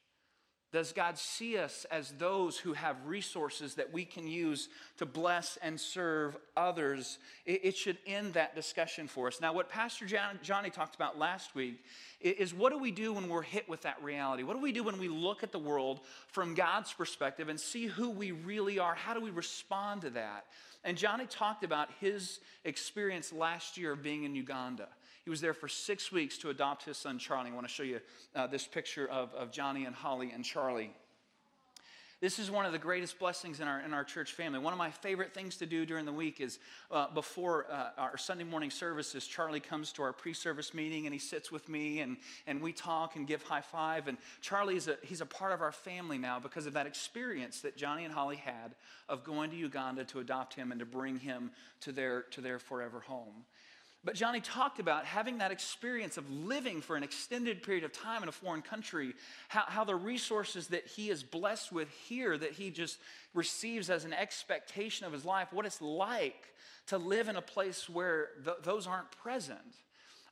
Does 0.71 0.93
God 0.93 1.17
see 1.17 1.57
us 1.57 1.85
as 1.91 2.11
those 2.17 2.57
who 2.57 2.71
have 2.71 2.95
resources 3.05 3.75
that 3.75 3.91
we 3.91 4.05
can 4.05 4.25
use 4.25 4.69
to 4.97 5.05
bless 5.05 5.57
and 5.61 5.77
serve 5.77 6.37
others? 6.55 7.19
It, 7.45 7.75
should 7.75 7.97
end 8.07 8.33
that 8.33 8.55
discussion 8.55 9.09
for 9.09 9.27
us. 9.27 9.41
Now, 9.41 9.51
what 9.51 9.69
Pastor 9.69 10.05
John, 10.05 10.39
Johnny 10.41 10.69
talked 10.69 10.95
about 10.95 11.19
last 11.19 11.55
week 11.55 11.83
is 12.21 12.53
what 12.53 12.71
do 12.71 12.77
we 12.77 12.91
do 12.91 13.11
when 13.11 13.27
we're 13.27 13.41
hit 13.41 13.67
with 13.67 13.81
that 13.81 14.01
reality? 14.01 14.43
What 14.43 14.55
do 14.55 14.61
we 14.61 14.71
do 14.71 14.83
when 14.83 14.97
we 14.97 15.09
look 15.09 15.43
at 15.43 15.51
the 15.51 15.59
world 15.59 16.01
from 16.27 16.53
God's 16.53 16.93
perspective 16.93 17.49
and 17.49 17.59
see 17.59 17.87
who 17.87 18.09
we 18.09 18.31
really 18.31 18.79
are? 18.79 18.95
How 18.95 19.13
do 19.13 19.19
we 19.19 19.31
respond 19.31 20.03
to 20.03 20.11
that? 20.11 20.45
And 20.83 20.97
Johnny 20.97 21.25
talked 21.25 21.63
about 21.63 21.89
his 21.99 22.39
experience 22.63 23.33
last 23.33 23.77
year 23.77 23.91
of 23.91 24.01
being 24.01 24.23
in 24.23 24.35
Uganda. 24.35 24.87
Was 25.31 25.39
there 25.39 25.53
for 25.53 25.69
six 25.69 26.11
weeks 26.11 26.37
to 26.39 26.49
adopt 26.49 26.83
his 26.83 26.97
son 26.97 27.17
Charlie. 27.17 27.51
I 27.51 27.53
want 27.53 27.65
to 27.65 27.73
show 27.73 27.83
you 27.83 28.01
uh, 28.35 28.47
this 28.47 28.67
picture 28.67 29.07
of, 29.07 29.33
of 29.33 29.49
Johnny 29.49 29.85
and 29.85 29.95
Holly 29.95 30.29
and 30.35 30.43
Charlie. 30.43 30.91
This 32.19 32.37
is 32.37 32.51
one 32.51 32.65
of 32.65 32.73
the 32.73 32.77
greatest 32.77 33.17
blessings 33.17 33.61
in 33.61 33.67
our, 33.69 33.79
in 33.79 33.93
our 33.93 34.03
church 34.03 34.33
family. 34.33 34.59
One 34.59 34.73
of 34.73 34.77
my 34.77 34.91
favorite 34.91 35.33
things 35.33 35.55
to 35.57 35.65
do 35.65 35.85
during 35.85 36.03
the 36.03 36.11
week 36.11 36.41
is 36.41 36.59
uh, 36.91 37.07
before 37.13 37.65
uh, 37.71 37.91
our 37.97 38.17
Sunday 38.17 38.43
morning 38.43 38.69
services, 38.69 39.25
Charlie 39.25 39.61
comes 39.61 39.93
to 39.93 40.03
our 40.03 40.11
pre 40.11 40.33
service 40.33 40.73
meeting 40.73 41.05
and 41.05 41.13
he 41.13 41.19
sits 41.19 41.49
with 41.49 41.69
me 41.69 42.01
and, 42.01 42.17
and 42.45 42.61
we 42.61 42.73
talk 42.73 43.15
and 43.15 43.25
give 43.25 43.41
high 43.41 43.61
five. 43.61 44.09
And 44.09 44.17
Charlie 44.41 44.75
is 44.75 44.89
a, 44.89 44.97
he's 45.01 45.21
a 45.21 45.25
part 45.25 45.53
of 45.53 45.61
our 45.61 45.71
family 45.71 46.17
now 46.17 46.41
because 46.41 46.65
of 46.65 46.73
that 46.73 46.87
experience 46.87 47.61
that 47.61 47.77
Johnny 47.77 48.03
and 48.03 48.13
Holly 48.13 48.35
had 48.35 48.75
of 49.07 49.23
going 49.23 49.49
to 49.51 49.55
Uganda 49.55 50.03
to 50.03 50.19
adopt 50.19 50.55
him 50.55 50.71
and 50.71 50.79
to 50.81 50.85
bring 50.85 51.19
him 51.19 51.51
to 51.79 51.93
their, 51.93 52.23
to 52.31 52.41
their 52.41 52.59
forever 52.59 52.99
home. 52.99 53.45
But 54.03 54.15
Johnny 54.15 54.41
talked 54.41 54.79
about 54.79 55.05
having 55.05 55.37
that 55.37 55.51
experience 55.51 56.17
of 56.17 56.29
living 56.31 56.81
for 56.81 56.95
an 56.95 57.03
extended 57.03 57.61
period 57.61 57.83
of 57.83 57.93
time 57.93 58.23
in 58.23 58.29
a 58.29 58.31
foreign 58.31 58.63
country, 58.63 59.13
how, 59.47 59.63
how 59.67 59.83
the 59.83 59.95
resources 59.95 60.67
that 60.69 60.87
he 60.87 61.11
is 61.11 61.21
blessed 61.21 61.71
with 61.71 61.87
here, 61.91 62.35
that 62.35 62.53
he 62.53 62.71
just 62.71 62.97
receives 63.35 63.91
as 63.91 64.03
an 64.03 64.13
expectation 64.13 65.05
of 65.05 65.13
his 65.13 65.23
life, 65.23 65.53
what 65.53 65.67
it's 65.67 65.81
like 65.81 66.51
to 66.87 66.97
live 66.97 67.27
in 67.27 67.35
a 67.35 67.41
place 67.41 67.87
where 67.87 68.29
th- 68.43 68.57
those 68.63 68.87
aren't 68.87 69.11
present. 69.11 69.59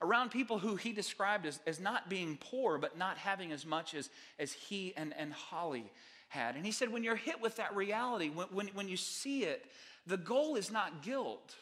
Around 0.02 0.32
people 0.32 0.58
who 0.58 0.76
he 0.76 0.92
described 0.92 1.46
as, 1.46 1.60
as 1.68 1.80
not 1.80 2.10
being 2.10 2.40
poor, 2.42 2.80
but 2.80 2.98
not 2.98 3.20
having 3.20 3.52
as 3.52 3.68
much 3.68 3.94
as, 3.94 4.10
as 4.40 4.52
he 4.52 4.94
and, 4.98 5.14
and 5.16 5.32
Holly 5.32 5.92
had. 6.30 6.56
And 6.56 6.66
he 6.66 6.72
said, 6.72 6.92
when 6.92 7.04
you're 7.04 7.16
hit 7.16 7.40
with 7.40 7.58
that 7.58 7.76
reality, 7.76 8.30
when, 8.30 8.48
when, 8.48 8.68
when 8.70 8.88
you 8.88 8.98
see 8.98 9.44
it, 9.44 9.66
the 10.08 10.18
goal 10.18 10.56
is 10.56 10.72
not 10.72 11.04
guilt. 11.04 11.54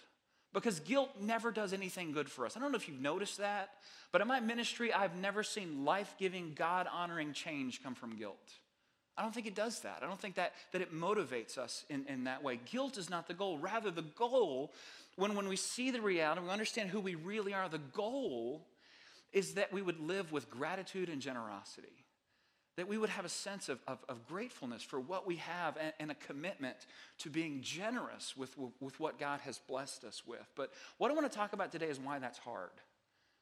Because 0.57 0.79
guilt 0.79 1.11
never 1.21 1.51
does 1.51 1.71
anything 1.71 2.11
good 2.11 2.27
for 2.27 2.43
us. 2.43 2.57
I 2.57 2.59
don't 2.59 2.71
know 2.71 2.77
if 2.77 2.87
you've 2.87 2.99
noticed 2.99 3.37
that, 3.37 3.69
but 4.11 4.21
in 4.21 4.27
my 4.27 4.39
ministry, 4.39 4.91
I've 4.91 5.15
never 5.15 5.43
seen 5.43 5.85
life 5.85 6.15
giving, 6.17 6.53
God 6.55 6.87
honoring 6.91 7.33
change 7.33 7.83
come 7.83 7.93
from 7.93 8.15
guilt. 8.15 8.53
I 9.15 9.21
don't 9.21 9.31
think 9.31 9.45
it 9.45 9.53
does 9.53 9.81
that. 9.81 9.99
I 10.01 10.07
don't 10.07 10.19
think 10.19 10.33
that, 10.33 10.53
that 10.71 10.81
it 10.81 10.91
motivates 10.91 11.59
us 11.59 11.85
in, 11.91 12.05
in 12.07 12.23
that 12.23 12.43
way. 12.43 12.59
Guilt 12.71 12.97
is 12.97 13.07
not 13.07 13.27
the 13.27 13.35
goal. 13.35 13.59
Rather, 13.59 13.91
the 13.91 14.01
goal, 14.01 14.73
when, 15.15 15.35
when 15.35 15.47
we 15.47 15.57
see 15.57 15.91
the 15.91 16.01
reality, 16.01 16.41
we 16.41 16.49
understand 16.49 16.89
who 16.89 17.01
we 17.01 17.13
really 17.13 17.53
are, 17.53 17.69
the 17.69 17.77
goal 17.77 18.65
is 19.33 19.53
that 19.53 19.71
we 19.71 19.83
would 19.83 19.99
live 19.99 20.31
with 20.31 20.49
gratitude 20.49 21.09
and 21.09 21.21
generosity 21.21 22.06
that 22.77 22.87
we 22.87 22.97
would 22.97 23.09
have 23.09 23.25
a 23.25 23.29
sense 23.29 23.69
of, 23.69 23.79
of, 23.87 23.97
of 24.07 24.25
gratefulness 24.27 24.83
for 24.83 24.99
what 24.99 25.27
we 25.27 25.35
have 25.37 25.75
and, 25.77 25.91
and, 25.99 26.11
a 26.11 26.15
commitment 26.15 26.77
to 27.17 27.29
being 27.29 27.59
generous 27.61 28.37
with, 28.37 28.55
with 28.79 28.99
what 28.99 29.19
God 29.19 29.41
has 29.41 29.59
blessed 29.67 30.03
us 30.03 30.23
with. 30.25 30.47
But 30.55 30.71
what 30.99 31.11
I 31.11 31.15
want 31.15 31.29
to 31.29 31.35
talk 31.35 31.53
about 31.53 31.71
today 31.71 31.87
is 31.87 31.99
why 31.99 32.19
that's 32.19 32.37
hard. 32.37 32.69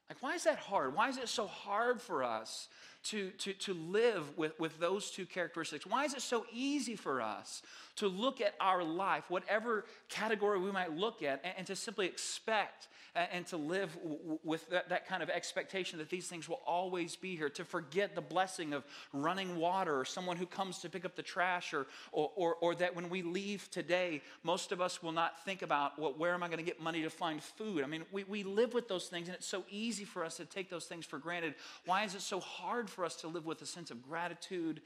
Like, 0.08 0.22
why 0.22 0.34
is 0.34 0.44
that 0.44 0.58
hard? 0.58 0.94
Why 0.94 1.08
is 1.10 1.18
it 1.18 1.28
so 1.28 1.46
hard 1.46 2.00
for 2.00 2.24
us 2.24 2.68
to, 3.10 3.30
to, 3.38 3.52
to 3.54 3.74
live 3.74 4.36
with, 4.36 4.58
with 4.58 4.78
those 4.78 5.10
two 5.10 5.26
characteristics? 5.26 5.86
Why 5.86 6.04
is 6.04 6.14
it 6.14 6.22
so 6.22 6.46
easy 6.52 6.96
for 6.96 7.20
us 7.20 7.62
to 7.96 8.08
look 8.08 8.40
at 8.40 8.54
our 8.60 8.84
life, 8.84 9.24
whatever 9.28 9.84
category 10.08 10.58
we 10.60 10.70
might 10.70 10.94
look 10.94 11.22
at, 11.22 11.40
and, 11.44 11.54
and 11.58 11.66
to 11.66 11.76
simply 11.76 12.06
expect 12.06 12.88
uh, 13.14 13.20
and 13.32 13.46
to 13.46 13.56
live 13.56 13.96
w- 14.02 14.38
with 14.44 14.68
that, 14.68 14.90
that 14.90 15.08
kind 15.08 15.22
of 15.22 15.30
expectation 15.30 15.98
that 15.98 16.10
these 16.10 16.26
things 16.26 16.46
will 16.46 16.60
always 16.66 17.16
be 17.16 17.34
here, 17.34 17.48
to 17.48 17.64
forget 17.64 18.14
the 18.14 18.20
blessing 18.20 18.74
of 18.74 18.84
running 19.14 19.56
water 19.56 19.98
or 19.98 20.04
someone 20.04 20.36
who 20.36 20.44
comes 20.44 20.80
to 20.80 20.90
pick 20.90 21.06
up 21.06 21.16
the 21.16 21.22
trash, 21.22 21.72
or, 21.72 21.86
or, 22.12 22.30
or, 22.36 22.54
or 22.56 22.74
that 22.74 22.94
when 22.94 23.08
we 23.08 23.22
leave 23.22 23.70
today, 23.70 24.20
most 24.42 24.72
of 24.72 24.80
us 24.82 25.02
will 25.02 25.12
not 25.12 25.42
think 25.44 25.62
about, 25.62 25.98
well, 25.98 26.12
where 26.18 26.34
am 26.34 26.42
I 26.42 26.48
going 26.48 26.58
to 26.58 26.64
get 26.64 26.80
money 26.80 27.02
to 27.02 27.10
find 27.10 27.42
food? 27.42 27.82
I 27.82 27.86
mean, 27.86 28.04
we, 28.12 28.24
we 28.24 28.42
live 28.42 28.74
with 28.74 28.88
those 28.88 29.06
things, 29.06 29.28
and 29.28 29.34
it's 29.34 29.46
so 29.46 29.64
easy 29.70 30.04
for 30.04 30.22
us 30.22 30.36
to 30.36 30.44
take 30.44 30.68
those 30.68 30.84
things 30.84 31.06
for 31.06 31.18
granted. 31.18 31.54
Why 31.86 32.04
is 32.04 32.14
it 32.14 32.20
so 32.20 32.40
hard 32.40 32.90
for 32.96 33.04
us 33.04 33.14
to 33.16 33.28
live 33.28 33.44
with 33.44 33.60
a 33.62 33.66
sense 33.66 33.90
of 33.90 34.02
gratitude 34.02 34.80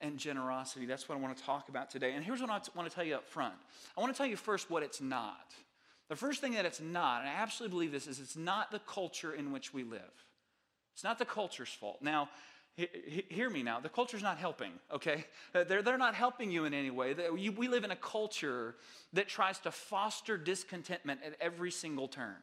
and 0.00 0.18
generosity. 0.18 0.86
That's 0.86 1.08
what 1.08 1.18
I 1.18 1.20
want 1.20 1.36
to 1.36 1.42
talk 1.44 1.68
about 1.68 1.90
today. 1.90 2.14
And 2.14 2.24
here's 2.24 2.40
what 2.40 2.50
I 2.50 2.58
want 2.74 2.88
to 2.88 2.94
tell 2.94 3.04
you 3.04 3.14
up 3.14 3.28
front 3.28 3.54
I 3.96 4.00
want 4.00 4.12
to 4.12 4.16
tell 4.16 4.26
you 4.26 4.36
first 4.36 4.70
what 4.70 4.82
it's 4.82 5.00
not. 5.00 5.52
The 6.08 6.16
first 6.16 6.40
thing 6.40 6.54
that 6.54 6.64
it's 6.64 6.80
not, 6.80 7.20
and 7.20 7.28
I 7.28 7.34
absolutely 7.34 7.76
believe 7.76 7.92
this, 7.92 8.08
is 8.08 8.18
it's 8.18 8.36
not 8.36 8.72
the 8.72 8.80
culture 8.80 9.32
in 9.32 9.52
which 9.52 9.72
we 9.72 9.84
live. 9.84 10.00
It's 10.94 11.04
not 11.04 11.20
the 11.20 11.24
culture's 11.24 11.68
fault. 11.68 11.98
Now, 12.02 12.30
hear 13.28 13.48
me 13.48 13.62
now. 13.62 13.78
The 13.78 13.88
culture's 13.88 14.22
not 14.22 14.38
helping, 14.38 14.72
okay? 14.92 15.24
Uh, 15.54 15.64
they're, 15.64 15.82
they're 15.82 15.98
not 15.98 16.14
helping 16.14 16.50
you 16.50 16.64
in 16.64 16.74
any 16.74 16.90
way. 16.90 17.14
We 17.32 17.68
live 17.68 17.84
in 17.84 17.92
a 17.92 17.96
culture 17.96 18.74
that 19.12 19.28
tries 19.28 19.58
to 19.60 19.70
foster 19.70 20.36
discontentment 20.36 21.20
at 21.24 21.36
every 21.40 21.70
single 21.70 22.08
turn 22.08 22.36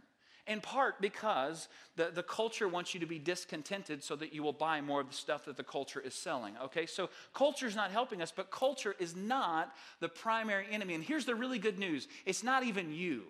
in 0.48 0.62
part 0.62 1.02
because 1.02 1.68
the, 1.96 2.12
the 2.14 2.24
culture 2.24 2.68
wants 2.68 2.94
you 2.94 3.00
to 3.00 3.06
be 3.06 3.20
discontented 3.20 4.04
so 4.04 4.16
that 4.16 4.34
you 4.34 4.44
will 4.44 4.54
buy 4.54 4.82
more 4.82 5.02
of 5.02 5.10
the 5.10 5.16
stuff 5.16 5.46
that 5.46 5.58
the 5.58 5.64
culture 5.64 6.00
is 6.00 6.14
selling. 6.14 6.56
Okay, 6.64 6.86
so 6.86 7.10
culture 7.34 7.68
is 7.68 7.76
not 7.76 7.92
helping 7.92 8.22
us, 8.22 8.32
but 8.36 8.50
culture 8.52 8.96
is 9.00 9.16
not 9.16 9.74
the 10.00 10.10
primary 10.10 10.66
enemy. 10.72 10.94
And 10.94 11.04
here's 11.04 11.26
the 11.26 11.36
really 11.36 11.60
good 11.60 11.80
news 11.80 12.08
it's 12.26 12.44
not 12.44 12.64
even 12.64 12.94
you. 12.94 13.24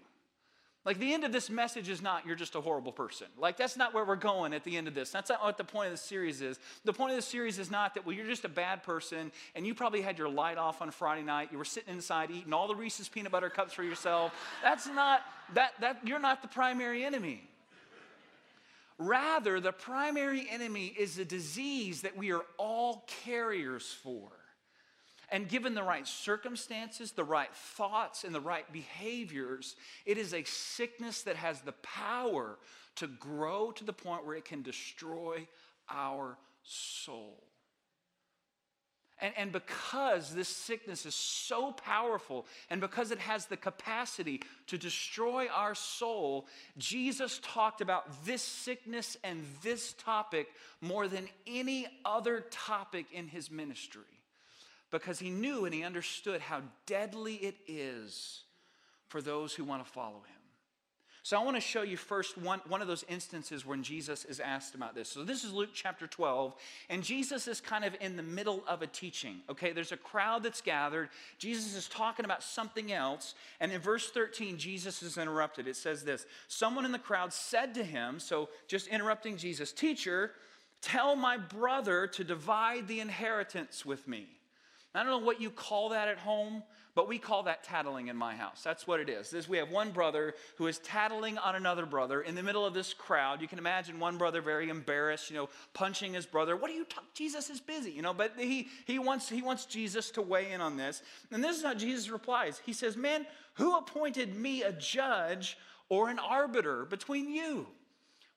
Like 0.87 0.99
the 0.99 1.13
end 1.13 1.25
of 1.25 1.33
this 1.33 1.49
message 1.49 1.89
is 1.89 2.01
not 2.01 2.25
you're 2.25 2.37
just 2.37 2.55
a 2.55 2.61
horrible 2.61 2.93
person. 2.93 3.27
Like 3.37 3.57
that's 3.57 3.75
not 3.75 3.93
where 3.93 4.05
we're 4.05 4.15
going 4.15 4.53
at 4.53 4.63
the 4.63 4.77
end 4.77 4.87
of 4.87 4.95
this. 4.95 5.09
That's 5.09 5.29
not 5.29 5.43
what 5.43 5.57
the 5.57 5.65
point 5.65 5.87
of 5.87 5.91
the 5.91 5.97
series 5.97 6.41
is. 6.41 6.57
The 6.85 6.93
point 6.93 7.11
of 7.11 7.17
the 7.17 7.23
series 7.23 7.59
is 7.59 7.69
not 7.69 7.93
that 7.95 8.05
well 8.05 8.15
you're 8.15 8.25
just 8.25 8.45
a 8.45 8.49
bad 8.49 8.83
person 8.83 9.33
and 9.53 9.67
you 9.67 9.75
probably 9.75 9.99
had 10.01 10.17
your 10.17 10.29
light 10.29 10.57
off 10.57 10.81
on 10.81 10.89
Friday 10.91 11.23
night. 11.23 11.49
You 11.51 11.57
were 11.57 11.65
sitting 11.65 11.93
inside 11.93 12.31
eating 12.31 12.53
all 12.53 12.69
the 12.69 12.75
Reese's 12.75 13.09
peanut 13.09 13.33
butter 13.33 13.49
cups 13.49 13.73
for 13.73 13.83
yourself. 13.83 14.31
That's 14.63 14.87
not 14.87 15.23
that 15.55 15.73
that 15.81 16.07
you're 16.07 16.19
not 16.19 16.41
the 16.41 16.47
primary 16.47 17.03
enemy. 17.03 17.43
Rather, 18.97 19.59
the 19.59 19.73
primary 19.73 20.47
enemy 20.49 20.95
is 20.97 21.17
a 21.19 21.25
disease 21.25 22.03
that 22.03 22.15
we 22.15 22.31
are 22.31 22.45
all 22.57 23.03
carriers 23.25 23.93
for. 24.01 24.36
And 25.29 25.49
given 25.49 25.73
the 25.73 25.83
right 25.83 26.07
circumstances, 26.07 27.11
the 27.11 27.23
right 27.23 27.53
thoughts, 27.53 28.23
and 28.23 28.33
the 28.33 28.39
right 28.39 28.71
behaviors, 28.71 29.75
it 30.05 30.17
is 30.17 30.33
a 30.33 30.43
sickness 30.45 31.23
that 31.23 31.35
has 31.35 31.59
the 31.61 31.73
power 31.73 32.57
to 32.95 33.07
grow 33.07 33.71
to 33.71 33.83
the 33.83 33.93
point 33.93 34.25
where 34.25 34.37
it 34.37 34.45
can 34.45 34.61
destroy 34.61 35.47
our 35.89 36.37
soul. 36.63 37.43
And, 39.19 39.33
and 39.35 39.51
because 39.51 40.33
this 40.33 40.47
sickness 40.47 41.05
is 41.05 41.15
so 41.15 41.71
powerful 41.71 42.45
and 42.69 42.79
because 42.79 43.11
it 43.11 43.19
has 43.19 43.47
the 43.47 43.57
capacity 43.57 44.43
to 44.67 44.77
destroy 44.77 45.47
our 45.47 45.75
soul, 45.75 46.47
Jesus 46.77 47.39
talked 47.43 47.81
about 47.81 48.25
this 48.25 48.43
sickness 48.43 49.17
and 49.23 49.43
this 49.63 49.93
topic 49.93 50.47
more 50.81 51.07
than 51.07 51.27
any 51.47 51.87
other 52.05 52.45
topic 52.51 53.07
in 53.11 53.27
his 53.27 53.49
ministry 53.49 54.03
because 54.91 55.19
he 55.19 55.29
knew 55.29 55.65
and 55.65 55.73
he 55.73 55.83
understood 55.83 56.41
how 56.41 56.61
deadly 56.85 57.35
it 57.35 57.55
is 57.67 58.43
for 59.07 59.21
those 59.21 59.53
who 59.53 59.63
want 59.63 59.85
to 59.85 59.91
follow 59.91 60.17
him. 60.17 60.37
So 61.27 61.37
I 61.37 61.43
want 61.43 61.57
to 61.57 61.61
show 61.61 61.81
you 61.81 61.97
first 61.97 62.37
one, 62.37 62.61
one 62.69 62.81
of 62.81 62.87
those 62.87 63.03
instances 63.09 63.65
when 63.65 63.83
Jesus 63.83 64.23
is 64.23 64.39
asked 64.39 64.75
about 64.75 64.95
this. 64.95 65.09
So 65.09 65.25
this 65.25 65.43
is 65.43 65.51
Luke 65.51 65.71
chapter 65.73 66.07
12, 66.07 66.55
and 66.89 67.03
Jesus 67.03 67.49
is 67.49 67.59
kind 67.59 67.83
of 67.83 67.93
in 67.99 68.15
the 68.15 68.23
middle 68.23 68.63
of 68.65 68.81
a 68.81 68.87
teaching. 68.87 69.41
Okay, 69.49 69.73
there's 69.73 69.91
a 69.91 69.97
crowd 69.97 70.43
that's 70.43 70.61
gathered. 70.61 71.09
Jesus 71.37 71.75
is 71.75 71.89
talking 71.89 72.23
about 72.23 72.43
something 72.43 72.93
else, 72.93 73.35
and 73.59 73.73
in 73.73 73.81
verse 73.81 74.09
13, 74.09 74.57
Jesus 74.57 75.03
is 75.03 75.17
interrupted. 75.17 75.67
It 75.67 75.75
says 75.75 76.05
this 76.05 76.25
Someone 76.47 76.85
in 76.85 76.93
the 76.93 76.97
crowd 76.97 77.33
said 77.33 77.73
to 77.73 77.83
him, 77.83 78.21
so 78.21 78.47
just 78.69 78.87
interrupting 78.87 79.35
Jesus, 79.35 79.73
Teacher, 79.73 80.31
tell 80.81 81.17
my 81.17 81.35
brother 81.35 82.07
to 82.07 82.23
divide 82.23 82.87
the 82.87 83.01
inheritance 83.01 83.85
with 83.85 84.07
me. 84.07 84.27
I 84.97 85.03
don't 85.03 85.11
know 85.11 85.25
what 85.25 85.39
you 85.39 85.51
call 85.51 85.89
that 85.89 86.07
at 86.07 86.17
home, 86.17 86.63
but 86.95 87.07
we 87.07 87.19
call 87.19 87.43
that 87.43 87.63
tattling 87.63 88.07
in 88.07 88.17
my 88.17 88.35
house. 88.35 88.63
That's 88.63 88.87
what 88.87 88.99
it 88.99 89.09
is. 89.09 89.29
This, 89.29 89.47
we 89.47 89.57
have 89.57 89.69
one 89.69 89.91
brother 89.91 90.33
who 90.55 90.65
is 90.65 90.79
tattling 90.79 91.37
on 91.37 91.53
another 91.53 91.85
brother 91.85 92.21
in 92.21 92.33
the 92.33 92.41
middle 92.41 92.65
of 92.65 92.73
this 92.73 92.95
crowd. 92.95 93.39
You 93.39 93.47
can 93.47 93.59
imagine 93.59 93.99
one 93.99 94.17
brother 94.17 94.41
very 94.41 94.69
embarrassed, 94.69 95.29
you 95.29 95.35
know, 95.35 95.49
punching 95.75 96.15
his 96.15 96.25
brother. 96.25 96.57
What 96.57 96.71
are 96.71 96.73
you? 96.73 96.87
Jesus 97.13 97.51
is 97.51 97.59
busy, 97.59 97.91
you 97.91 98.01
know, 98.01 98.15
but 98.15 98.33
he, 98.39 98.69
he, 98.87 98.97
wants, 98.97 99.29
he 99.29 99.43
wants 99.43 99.65
Jesus 99.65 100.09
to 100.11 100.23
weigh 100.23 100.51
in 100.51 100.61
on 100.61 100.77
this. 100.77 101.03
And 101.31 101.43
this 101.43 101.57
is 101.57 101.63
how 101.63 101.75
Jesus 101.75 102.09
replies. 102.09 102.59
He 102.65 102.73
says, 102.73 102.97
Man, 102.97 103.27
who 103.53 103.77
appointed 103.77 104.35
me 104.35 104.63
a 104.63 104.71
judge 104.71 105.59
or 105.89 106.09
an 106.09 106.17
arbiter 106.17 106.85
between 106.85 107.29
you? 107.29 107.67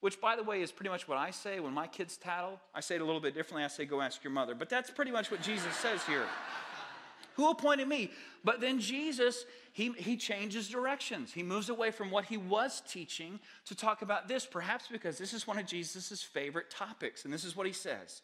Which, 0.01 0.19
by 0.19 0.35
the 0.35 0.43
way, 0.43 0.61
is 0.61 0.71
pretty 0.71 0.89
much 0.89 1.07
what 1.07 1.17
I 1.17 1.31
say 1.31 1.59
when 1.59 1.73
my 1.73 1.87
kids 1.87 2.17
tattle. 2.17 2.59
I 2.73 2.81
say 2.81 2.95
it 2.95 3.01
a 3.01 3.05
little 3.05 3.21
bit 3.21 3.35
differently. 3.35 3.63
I 3.63 3.67
say, 3.67 3.85
go 3.85 4.01
ask 4.01 4.23
your 4.23 4.33
mother. 4.33 4.55
But 4.55 4.67
that's 4.67 4.89
pretty 4.89 5.11
much 5.11 5.31
what 5.31 5.41
Jesus 5.41 5.73
says 5.75 6.03
here. 6.03 6.25
Who 7.35 7.49
appointed 7.49 7.87
me? 7.87 8.11
But 8.43 8.59
then 8.59 8.79
Jesus, 8.79 9.45
he, 9.71 9.91
he 9.93 10.17
changes 10.17 10.67
directions. 10.67 11.31
He 11.31 11.43
moves 11.43 11.69
away 11.69 11.91
from 11.91 12.11
what 12.11 12.25
he 12.25 12.35
was 12.35 12.81
teaching 12.89 13.39
to 13.65 13.75
talk 13.75 14.01
about 14.01 14.27
this, 14.27 14.45
perhaps 14.45 14.87
because 14.91 15.17
this 15.17 15.33
is 15.33 15.47
one 15.47 15.57
of 15.57 15.65
Jesus' 15.65 16.21
favorite 16.23 16.69
topics. 16.69 17.23
And 17.23 17.33
this 17.33 17.45
is 17.45 17.55
what 17.55 17.67
he 17.67 17.73
says 17.73 18.21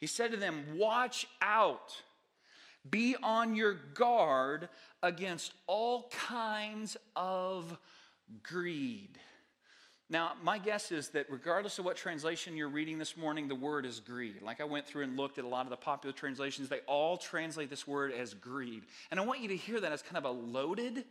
He 0.00 0.06
said 0.06 0.32
to 0.32 0.36
them, 0.36 0.64
Watch 0.76 1.28
out, 1.40 2.02
be 2.90 3.16
on 3.22 3.54
your 3.54 3.74
guard 3.94 4.68
against 5.02 5.52
all 5.66 6.10
kinds 6.10 6.96
of 7.14 7.78
greed. 8.42 9.18
Now, 10.12 10.32
my 10.42 10.58
guess 10.58 10.92
is 10.92 11.08
that 11.10 11.24
regardless 11.30 11.78
of 11.78 11.86
what 11.86 11.96
translation 11.96 12.54
you're 12.54 12.68
reading 12.68 12.98
this 12.98 13.16
morning, 13.16 13.48
the 13.48 13.54
word 13.54 13.86
is 13.86 13.98
greed. 13.98 14.42
Like 14.42 14.60
I 14.60 14.64
went 14.64 14.86
through 14.86 15.04
and 15.04 15.16
looked 15.16 15.38
at 15.38 15.44
a 15.46 15.48
lot 15.48 15.64
of 15.64 15.70
the 15.70 15.76
popular 15.78 16.12
translations, 16.12 16.68
they 16.68 16.80
all 16.80 17.16
translate 17.16 17.70
this 17.70 17.88
word 17.88 18.12
as 18.12 18.34
greed. 18.34 18.82
And 19.10 19.18
I 19.18 19.24
want 19.24 19.40
you 19.40 19.48
to 19.48 19.56
hear 19.56 19.80
that 19.80 19.90
as 19.90 20.02
kind 20.02 20.18
of 20.18 20.26
a 20.26 20.30
loaded 20.30 21.06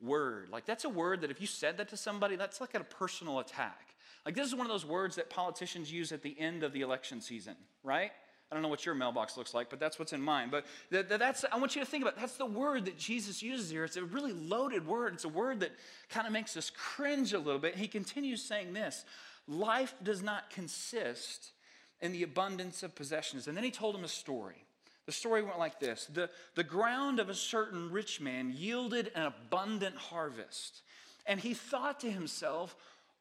word. 0.00 0.48
Like 0.50 0.64
that's 0.64 0.86
a 0.86 0.88
word 0.88 1.20
that 1.20 1.30
if 1.30 1.38
you 1.38 1.46
said 1.46 1.76
that 1.76 1.90
to 1.90 1.98
somebody, 1.98 2.36
that's 2.36 2.58
like 2.58 2.72
a 2.72 2.82
personal 2.82 3.40
attack. 3.40 3.94
Like 4.24 4.34
this 4.34 4.48
is 4.48 4.54
one 4.54 4.64
of 4.64 4.72
those 4.72 4.86
words 4.86 5.16
that 5.16 5.28
politicians 5.28 5.92
use 5.92 6.10
at 6.10 6.22
the 6.22 6.34
end 6.40 6.62
of 6.62 6.72
the 6.72 6.80
election 6.80 7.20
season, 7.20 7.56
right? 7.84 8.10
I 8.50 8.54
don't 8.54 8.62
know 8.62 8.68
what 8.68 8.86
your 8.86 8.94
mailbox 8.94 9.36
looks 9.36 9.54
like, 9.54 9.70
but 9.70 9.80
that's 9.80 9.98
what's 9.98 10.12
in 10.12 10.22
mine. 10.22 10.50
But 10.50 10.66
that's, 10.90 11.44
I 11.50 11.58
want 11.58 11.74
you 11.74 11.80
to 11.80 11.86
think 11.86 12.02
about 12.02 12.16
that's 12.16 12.36
the 12.36 12.46
word 12.46 12.84
that 12.84 12.96
Jesus 12.96 13.42
uses 13.42 13.70
here. 13.70 13.84
It's 13.84 13.96
a 13.96 14.04
really 14.04 14.32
loaded 14.32 14.86
word. 14.86 15.14
It's 15.14 15.24
a 15.24 15.28
word 15.28 15.60
that 15.60 15.72
kind 16.10 16.26
of 16.28 16.32
makes 16.32 16.56
us 16.56 16.70
cringe 16.70 17.32
a 17.32 17.38
little 17.38 17.58
bit. 17.58 17.74
He 17.74 17.88
continues 17.88 18.42
saying 18.42 18.72
this 18.72 19.04
life 19.48 19.94
does 20.02 20.22
not 20.22 20.50
consist 20.50 21.52
in 22.00 22.12
the 22.12 22.22
abundance 22.22 22.82
of 22.82 22.94
possessions. 22.94 23.48
And 23.48 23.56
then 23.56 23.64
he 23.64 23.70
told 23.70 23.94
him 23.94 24.04
a 24.04 24.08
story. 24.08 24.64
The 25.06 25.12
story 25.12 25.42
went 25.42 25.58
like 25.58 25.80
this 25.80 26.06
the, 26.06 26.30
the 26.54 26.64
ground 26.64 27.20
of 27.20 27.28
a 27.28 27.34
certain 27.34 27.90
rich 27.90 28.20
man 28.20 28.52
yielded 28.54 29.10
an 29.14 29.22
abundant 29.22 29.96
harvest. 29.96 30.82
And 31.26 31.40
he 31.40 31.54
thought 31.54 32.00
to 32.00 32.10
himself, 32.10 32.76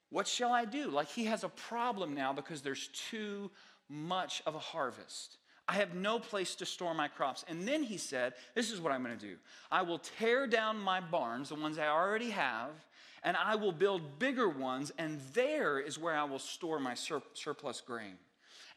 What 0.10 0.28
shall 0.28 0.52
I 0.52 0.66
do? 0.66 0.90
Like 0.90 1.10
he 1.10 1.26
has 1.26 1.44
a 1.44 1.50
problem 1.50 2.14
now 2.14 2.34
because 2.34 2.62
there's 2.62 2.90
too 3.10 3.50
much 3.90 4.42
of 4.46 4.56
a 4.56 4.60
harvest. 4.60 5.38
I 5.68 5.74
have 5.74 5.96
no 5.96 6.20
place 6.20 6.56
to 6.56 6.66
store 6.66 6.94
my 6.94 7.08
crops. 7.08 7.44
And 7.48 7.68
then 7.68 7.82
he 7.84 7.98
said, 7.98 8.34
This 8.54 8.72
is 8.72 8.80
what 8.80 8.92
I'm 8.92 9.04
going 9.04 9.18
to 9.18 9.26
do 9.26 9.36
I 9.72 9.82
will 9.82 10.00
tear 10.00 10.48
down 10.48 10.78
my 10.78 11.00
barns, 11.00 11.50
the 11.50 11.56
ones 11.56 11.78
I 11.78 11.88
already 11.88 12.30
have, 12.32 12.72
and 13.24 13.36
I 13.36 13.56
will 13.56 13.72
build 13.72 14.20
bigger 14.20 14.48
ones, 14.48 14.92
and 14.98 15.20
there 15.34 15.80
is 15.80 15.98
where 15.98 16.16
I 16.16 16.24
will 16.24 16.40
store 16.40 16.80
my 16.80 16.94
sur- 16.94 17.24
surplus 17.34 17.82
grain. 17.82 18.18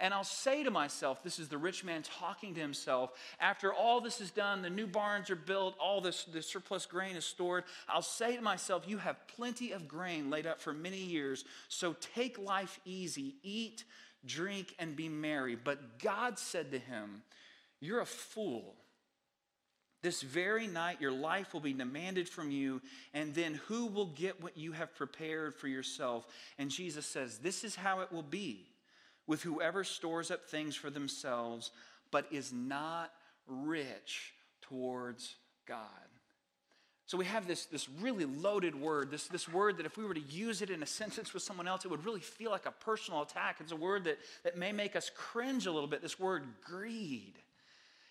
And 0.00 0.14
I'll 0.14 0.22
say 0.22 0.62
to 0.62 0.70
myself, 0.70 1.24
this 1.24 1.40
is 1.40 1.48
the 1.48 1.58
rich 1.58 1.82
man 1.82 2.02
talking 2.02 2.54
to 2.54 2.60
himself, 2.60 3.10
after 3.40 3.74
all 3.74 4.00
this 4.00 4.20
is 4.20 4.30
done, 4.30 4.62
the 4.62 4.70
new 4.70 4.86
barns 4.86 5.28
are 5.28 5.36
built, 5.36 5.74
all 5.80 6.00
this 6.00 6.24
the 6.24 6.40
surplus 6.40 6.86
grain 6.86 7.16
is 7.16 7.24
stored. 7.24 7.64
I'll 7.88 8.00
say 8.00 8.36
to 8.36 8.42
myself, 8.42 8.84
You 8.86 8.98
have 8.98 9.16
plenty 9.26 9.72
of 9.72 9.88
grain 9.88 10.30
laid 10.30 10.46
up 10.46 10.60
for 10.60 10.72
many 10.72 10.98
years, 10.98 11.44
so 11.68 11.96
take 12.14 12.38
life 12.38 12.78
easy, 12.84 13.34
eat 13.42 13.84
drink, 14.25 14.75
and 14.78 14.96
be 14.96 15.08
merry. 15.08 15.56
But 15.56 15.98
God 15.98 16.38
said 16.38 16.72
to 16.72 16.78
him, 16.78 17.22
You're 17.80 18.00
a 18.00 18.06
fool. 18.06 18.75
This 20.00 20.22
very 20.22 20.68
night, 20.68 21.00
your 21.00 21.10
life 21.12 21.52
will 21.52 21.60
be 21.60 21.72
demanded 21.72 22.28
from 22.28 22.52
you, 22.52 22.80
and 23.12 23.34
then 23.34 23.54
who 23.66 23.87
will 23.87 24.06
get 24.06 24.40
what 24.40 24.56
you 24.56 24.70
have 24.70 24.94
prepared 24.94 25.56
for 25.56 25.66
yourself? 25.66 26.26
And 26.56 26.70
Jesus 26.70 27.04
says, 27.04 27.38
This 27.38 27.64
is 27.64 27.75
how 27.75 28.00
it 28.00 28.12
will 28.12 28.22
be 28.22 28.68
with 29.26 29.42
whoever 29.42 29.84
stores 29.84 30.30
up 30.30 30.46
things 30.46 30.76
for 30.76 30.88
themselves, 30.88 31.70
but 32.10 32.26
is 32.30 32.52
not 32.52 33.12
rich 33.46 34.32
towards 34.62 35.37
God. 35.66 35.78
So 37.08 37.16
we 37.16 37.24
have 37.24 37.48
this, 37.48 37.64
this 37.64 37.88
really 38.02 38.26
loaded 38.26 38.78
word, 38.78 39.10
this, 39.10 39.28
this 39.28 39.48
word 39.48 39.78
that 39.78 39.86
if 39.86 39.96
we 39.96 40.04
were 40.04 40.12
to 40.12 40.20
use 40.20 40.60
it 40.60 40.68
in 40.68 40.82
a 40.82 40.86
sentence 40.86 41.32
with 41.32 41.42
someone 41.42 41.66
else, 41.66 41.86
it 41.86 41.90
would 41.90 42.04
really 42.04 42.20
feel 42.20 42.50
like 42.50 42.66
a 42.66 42.70
personal 42.70 43.22
attack. 43.22 43.56
It's 43.60 43.72
a 43.72 43.76
word 43.76 44.04
that, 44.04 44.18
that 44.44 44.58
may 44.58 44.72
make 44.72 44.94
us 44.94 45.10
cringe 45.16 45.64
a 45.64 45.72
little 45.72 45.88
bit, 45.88 46.02
this 46.02 46.20
word 46.20 46.44
greed. 46.62 47.32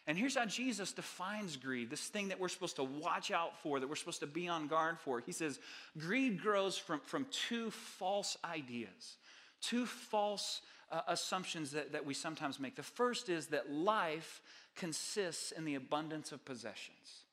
And 0.08 0.18
here's 0.18 0.36
how 0.36 0.48
Jesus 0.48 0.94
defines 0.94 1.58
greed, 1.58 1.92
this 1.92 2.08
thing 2.08 2.30
that 2.30 2.40
we're 2.40 2.48
supposed 2.48 2.78
to 2.78 2.84
watch 2.84 3.30
out 3.30 3.62
for, 3.62 3.80
that 3.80 3.88
we're 3.88 3.96
supposed 3.96 4.22
to 4.22 4.26
be 4.26 4.48
on 4.48 4.66
guard 4.66 4.98
for. 5.00 5.20
He 5.20 5.32
says, 5.32 5.60
greed 6.00 6.42
grows 6.42 6.76
from, 6.76 7.00
from 7.02 7.28
two 7.30 7.70
false 7.70 8.36
ideas, 8.44 9.18
two 9.62 9.86
false 9.86 10.62
uh, 10.92 11.02
assumptions 11.08 11.70
that, 11.70 11.92
that 11.92 12.04
we 12.04 12.16
sometimes 12.16 12.60
make. 12.60 12.76
The 12.76 12.82
first 12.82 13.30
is 13.30 13.46
that 13.48 13.72
life 13.72 14.42
consists 14.76 15.52
in 15.52 15.66
the 15.66 15.76
abundance 15.76 16.32
of 16.32 16.44
possessions. 16.44 17.26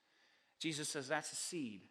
Jesus 0.64 0.88
says 0.88 1.08
that's 1.08 1.30
a 1.30 1.36
seed. 1.36 1.82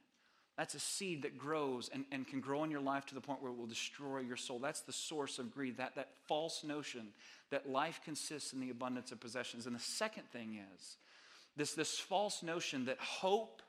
That's 0.58 0.74
a 0.74 0.80
seed 0.80 1.22
that 1.22 1.38
grows 1.38 1.92
and, 1.94 2.06
and 2.12 2.28
can 2.28 2.40
grow 2.40 2.64
in 2.64 2.72
your 2.72 2.82
life 2.82 3.06
to 3.06 3.14
the 3.14 3.22
point 3.22 3.40
where 3.40 3.52
it 3.52 3.56
will 3.56 3.68
destroy 3.68 4.22
your 4.22 4.36
soul. 4.36 4.58
That's 4.58 4.82
the 4.82 4.92
source 4.92 5.38
of 5.38 5.54
greed, 5.54 5.78
that, 5.78 5.94
that 5.94 6.10
false 6.28 6.64
notion 6.64 7.10
that 7.52 7.70
life 7.70 8.02
consists 8.04 8.52
in 8.52 8.60
the 8.60 8.72
abundance 8.72 9.12
of 9.12 9.20
possessions. 9.20 9.68
And 9.68 9.76
the 9.76 9.80
second 9.80 10.24
thing 10.32 10.60
is 10.76 10.98
this, 11.56 11.74
this 11.74 12.00
false 12.00 12.42
notion 12.42 12.86
that 12.86 12.98
hope 12.98 13.62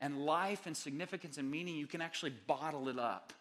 and 0.00 0.24
life 0.24 0.66
and 0.66 0.74
significance 0.74 1.36
and 1.36 1.50
meaning, 1.50 1.76
you 1.76 1.86
can 1.86 2.00
actually 2.00 2.32
bottle 2.46 2.88
it 2.88 2.98
up. 2.98 3.34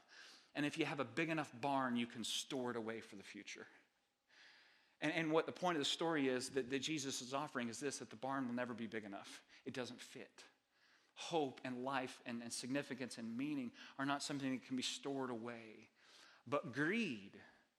And 0.56 0.66
if 0.66 0.78
you 0.78 0.84
have 0.84 1.00
a 1.00 1.06
big 1.06 1.30
enough 1.30 1.50
barn, 1.62 1.96
you 1.96 2.06
can 2.06 2.26
store 2.26 2.72
it 2.72 2.76
away 2.76 3.00
for 3.00 3.16
the 3.16 3.24
future. 3.24 3.66
And, 5.02 5.14
and 5.16 5.32
what 5.32 5.46
the 5.46 5.54
point 5.54 5.78
of 5.78 5.80
the 5.82 5.90
story 5.90 6.28
is 6.28 6.50
that, 6.50 6.70
that 6.70 6.82
Jesus 6.82 7.22
is 7.22 7.34
offering 7.34 7.70
is 7.70 7.80
this 7.80 8.00
that 8.00 8.10
the 8.10 8.18
barn 8.18 8.46
will 8.46 8.56
never 8.56 8.74
be 8.74 8.88
big 8.88 9.06
enough, 9.06 9.42
it 9.66 9.74
doesn't 9.74 10.02
fit 10.02 10.44
hope 11.22 11.62
and 11.64 11.84
life 11.84 12.20
and, 12.26 12.42
and 12.42 12.52
significance 12.52 13.18
and 13.18 13.38
meaning 13.38 13.72
are 14.00 14.06
not 14.06 14.24
something 14.24 14.52
that 14.52 14.66
can 14.66 14.76
be 14.76 14.84
stored 14.84 15.30
away. 15.30 15.88
But 16.48 16.74
greed, 16.74 17.32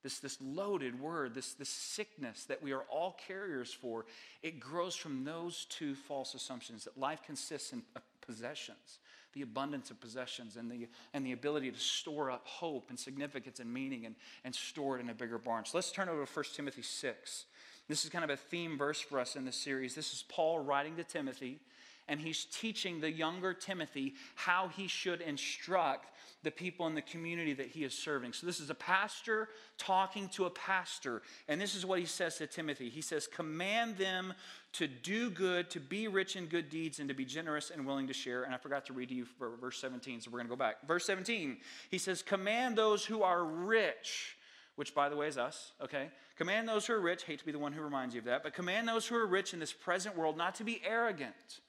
this, 0.03 0.19
this 0.19 0.39
loaded 0.41 1.01
word, 1.01 1.35
this, 1.35 1.55
this 1.55 1.69
sickness 1.69 2.45
that 2.45 2.63
we 2.63 2.73
are 2.73 2.83
all 2.91 3.17
carriers 3.27 3.73
for, 3.73 4.07
it 4.43 4.61
grows 4.61 4.97
from 4.97 5.25
those 5.25 5.67
two 5.67 5.95
false 5.95 6.35
assumptions 6.35 6.85
that 6.85 6.99
life 6.99 7.23
consists 7.25 7.73
in 7.73 7.83
uh, 7.97 8.01
possessions, 8.21 8.99
the 9.33 9.43
abundance 9.43 9.91
of 9.91 10.01
possessions, 10.01 10.57
and 10.57 10.71
the, 10.71 10.89
and 11.15 11.25
the 11.25 11.33
ability 11.33 11.71
to 11.71 11.79
store 11.79 12.31
up 12.31 12.47
hope 12.47 12.91
and 12.91 12.99
significance 12.99 13.61
and 13.61 13.73
meaning 13.73 14.07
and, 14.07 14.15
and 14.45 14.55
store 14.55 14.99
it 14.99 15.01
in 15.01 15.11
a 15.11 15.15
bigger 15.15 15.39
barn. 15.39 15.65
So 15.65 15.79
let's 15.79 15.93
turn 15.93 16.09
over 16.09 16.25
to 16.25 16.33
1 16.33 16.45
Timothy 16.55 16.83
6. 16.83 17.45
This 17.89 18.05
is 18.05 18.11
kind 18.11 18.25
of 18.25 18.31
a 18.31 18.37
theme 18.37 18.79
verse 18.79 19.01
for 19.01 19.19
us 19.19 19.37
in 19.37 19.45
this 19.45 19.57
series. 19.57 19.95
This 19.95 20.13
is 20.13 20.25
Paul 20.29 20.61
writing 20.61 20.97
to 20.97 21.05
Timothy 21.05 21.61
and 22.09 22.21
he's 22.21 22.45
teaching 22.45 23.01
the 23.01 23.11
younger 23.11 23.55
Timothy 23.55 24.15
how 24.35 24.69
he 24.69 24.89
should 24.89 25.21
instruct 25.21 26.11
the 26.43 26.51
people 26.51 26.87
in 26.87 26.95
the 26.95 27.03
community 27.03 27.53
that 27.55 27.69
he 27.69 27.85
is 27.85 27.95
serving. 27.95 28.33
So, 28.33 28.47
this 28.47 28.59
is 28.59 28.71
a 28.71 28.75
pastor 28.75 29.49
talking 29.79 30.29
to 30.31 30.47
a 30.47 30.51
pastor, 30.51 31.23
and 31.49 31.61
this 31.61 31.75
is 31.75 31.87
what 31.87 32.01
he 32.01 32.05
says 32.05 32.37
to 32.39 32.47
Timothy. 32.47 32.89
He 32.89 33.01
says, 33.01 33.27
Command 33.27 33.97
them 33.97 34.35
to 34.73 34.89
do 34.89 35.31
good, 35.31 35.71
to 35.71 35.81
be 35.81 36.09
rich 36.09 36.35
in 36.35 36.47
good 36.47 36.69
deeds, 36.69 36.99
and 36.99 37.09
to 37.09 37.15
be 37.15 37.25
generous 37.25 37.71
and 37.71 37.87
willing 37.87 38.09
to 38.09 38.15
share. 38.15 38.43
And 38.43 38.55
I 38.55 38.59
forgot 38.59 38.87
to 38.87 38.93
read 38.93 39.11
to 39.11 39.15
you 39.15 39.27
verse 39.61 39.79
17, 39.81 40.23
so 40.23 40.31
we're 40.31 40.39
going 40.39 40.49
to 40.49 40.51
go 40.51 40.57
back. 40.57 40.87
Verse 40.87 41.05
17, 41.07 41.59
he 41.91 41.99
says, 41.99 42.23
Command 42.23 42.77
those 42.77 43.05
who 43.05 43.23
are 43.23 43.45
rich 43.45 44.37
which 44.77 44.95
by 44.95 45.09
the 45.09 45.17
way 45.17 45.29
is 45.29 45.37
us, 45.37 45.73
okay? 45.83 46.09
Command 46.37 46.67
those 46.67 46.87
who 46.87 46.95
are 46.95 47.01
rich, 47.01 47.25
hate 47.25 47.39
to 47.39 47.45
be 47.45 47.53
the 47.53 47.59
one 47.59 47.73
who 47.73 47.83
reminds 47.83 48.15
you 48.15 48.21
of 48.21 48.25
that, 48.25 48.43
but 48.43 48.55
command 48.55 48.89
those 48.89 49.07
who 49.07 49.15
are 49.15 49.27
rich 49.27 49.53
in 49.53 49.61
this 49.61 49.73
present 49.73 50.17
world 50.17 50.37
not 50.37 50.55
to 50.57 50.65
be 50.65 50.81
arrogant, 50.85 51.61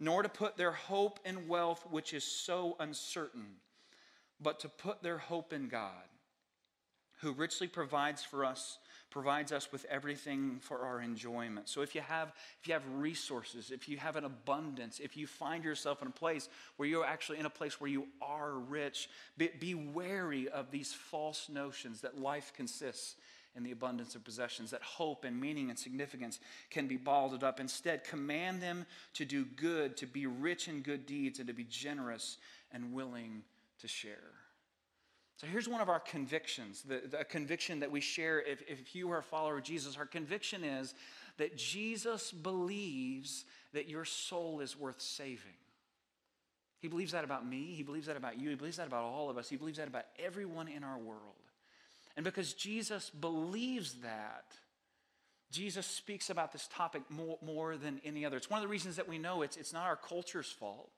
nor 0.00 0.22
to 0.22 0.28
put 0.28 0.56
their 0.56 0.72
hope 0.72 1.20
in 1.24 1.48
wealth, 1.48 1.84
which 1.90 2.12
is 2.12 2.24
so 2.24 2.76
uncertain, 2.78 3.46
but 4.40 4.60
to 4.60 4.68
put 4.68 5.02
their 5.02 5.18
hope 5.18 5.52
in 5.52 5.68
God, 5.68 5.92
who 7.20 7.32
richly 7.32 7.66
provides 7.66 8.22
for 8.22 8.44
us, 8.44 8.78
provides 9.10 9.50
us 9.52 9.72
with 9.72 9.84
everything 9.86 10.58
for 10.60 10.80
our 10.80 11.00
enjoyment. 11.00 11.68
So 11.68 11.80
if 11.80 11.94
you 11.94 12.00
have 12.02 12.32
if 12.60 12.68
you 12.68 12.74
have 12.74 12.84
resources, 12.94 13.70
if 13.70 13.88
you 13.88 13.96
have 13.96 14.16
an 14.16 14.24
abundance, 14.24 15.00
if 15.00 15.16
you 15.16 15.26
find 15.26 15.64
yourself 15.64 16.02
in 16.02 16.08
a 16.08 16.12
place 16.12 16.48
where 16.76 16.88
you're 16.88 17.04
actually 17.04 17.38
in 17.38 17.46
a 17.46 17.50
place 17.50 17.80
where 17.80 17.90
you 17.90 18.06
are 18.20 18.52
rich, 18.52 19.08
be, 19.36 19.50
be 19.58 19.74
wary 19.74 20.48
of 20.48 20.70
these 20.70 20.92
false 20.92 21.48
notions 21.48 22.02
that 22.02 22.20
life 22.20 22.52
consists 22.54 23.16
in 23.58 23.64
the 23.64 23.72
abundance 23.72 24.14
of 24.14 24.24
possessions, 24.24 24.70
that 24.70 24.80
hope 24.80 25.24
and 25.24 25.38
meaning 25.38 25.68
and 25.68 25.78
significance 25.78 26.38
can 26.70 26.86
be 26.86 26.96
balled 26.96 27.44
up. 27.44 27.60
Instead, 27.60 28.04
command 28.04 28.62
them 28.62 28.86
to 29.14 29.26
do 29.26 29.44
good, 29.44 29.96
to 29.98 30.06
be 30.06 30.26
rich 30.26 30.68
in 30.68 30.80
good 30.80 31.04
deeds, 31.04 31.40
and 31.40 31.48
to 31.48 31.52
be 31.52 31.64
generous 31.64 32.38
and 32.72 32.94
willing 32.94 33.42
to 33.80 33.88
share. 33.88 34.32
So 35.36 35.46
here's 35.46 35.68
one 35.68 35.80
of 35.80 35.88
our 35.88 36.00
convictions, 36.00 36.82
the, 36.82 37.02
the 37.10 37.24
conviction 37.24 37.80
that 37.80 37.90
we 37.90 38.00
share 38.00 38.40
if, 38.40 38.62
if 38.66 38.94
you 38.94 39.10
are 39.10 39.18
a 39.18 39.22
follower 39.22 39.58
of 39.58 39.64
Jesus. 39.64 39.96
Our 39.96 40.06
conviction 40.06 40.64
is 40.64 40.94
that 41.36 41.56
Jesus 41.56 42.32
believes 42.32 43.44
that 43.72 43.88
your 43.88 44.04
soul 44.04 44.60
is 44.60 44.76
worth 44.76 45.00
saving. 45.00 45.58
He 46.80 46.88
believes 46.88 47.12
that 47.12 47.24
about 47.24 47.46
me. 47.46 47.74
He 47.76 47.82
believes 47.82 48.06
that 48.06 48.16
about 48.16 48.38
you. 48.38 48.50
He 48.50 48.54
believes 48.54 48.76
that 48.76 48.86
about 48.86 49.04
all 49.04 49.30
of 49.30 49.36
us. 49.36 49.48
He 49.48 49.56
believes 49.56 49.78
that 49.78 49.88
about 49.88 50.04
everyone 50.18 50.68
in 50.68 50.84
our 50.84 50.98
world. 50.98 51.47
And 52.18 52.24
because 52.24 52.52
Jesus 52.52 53.10
believes 53.10 53.92
that, 54.02 54.46
Jesus 55.52 55.86
speaks 55.86 56.30
about 56.30 56.52
this 56.52 56.68
topic 56.72 57.02
more, 57.08 57.38
more 57.46 57.76
than 57.76 58.00
any 58.04 58.26
other. 58.26 58.36
It's 58.36 58.50
one 58.50 58.58
of 58.58 58.64
the 58.64 58.68
reasons 58.68 58.96
that 58.96 59.08
we 59.08 59.18
know 59.18 59.42
it's, 59.42 59.56
it's 59.56 59.72
not 59.72 59.86
our 59.86 59.94
culture's 59.94 60.50
fault. 60.50 60.90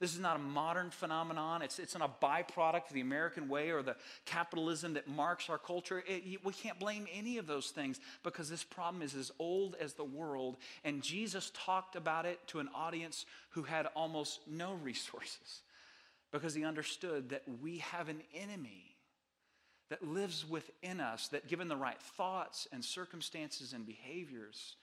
This 0.00 0.12
is 0.12 0.20
not 0.20 0.36
a 0.36 0.38
modern 0.38 0.90
phenomenon. 0.90 1.62
It's, 1.62 1.78
it's 1.78 1.96
not 1.96 2.10
a 2.20 2.26
byproduct 2.26 2.88
of 2.88 2.92
the 2.92 3.00
American 3.00 3.48
way 3.48 3.70
or 3.70 3.82
the 3.82 3.96
capitalism 4.26 4.92
that 4.92 5.08
marks 5.08 5.48
our 5.48 5.56
culture. 5.56 6.04
It, 6.06 6.44
we 6.44 6.52
can't 6.52 6.78
blame 6.78 7.06
any 7.10 7.38
of 7.38 7.46
those 7.46 7.70
things 7.70 7.98
because 8.22 8.50
this 8.50 8.62
problem 8.62 9.02
is 9.02 9.14
as 9.14 9.32
old 9.38 9.76
as 9.80 9.94
the 9.94 10.04
world. 10.04 10.58
And 10.84 11.02
Jesus 11.02 11.50
talked 11.54 11.96
about 11.96 12.26
it 12.26 12.38
to 12.48 12.58
an 12.58 12.68
audience 12.74 13.24
who 13.48 13.62
had 13.62 13.86
almost 13.96 14.40
no 14.46 14.74
resources 14.82 15.62
because 16.32 16.54
he 16.54 16.66
understood 16.66 17.30
that 17.30 17.44
we 17.62 17.78
have 17.78 18.10
an 18.10 18.20
enemy 18.34 18.95
that 19.88 20.06
lives 20.06 20.48
within 20.48 21.00
us, 21.00 21.28
that 21.28 21.48
given 21.48 21.68
the 21.68 21.76
right 21.76 22.00
thoughts 22.00 22.66
and 22.72 22.84
circumstances 22.84 23.72
and 23.72 23.86
behaviors, 23.86 24.76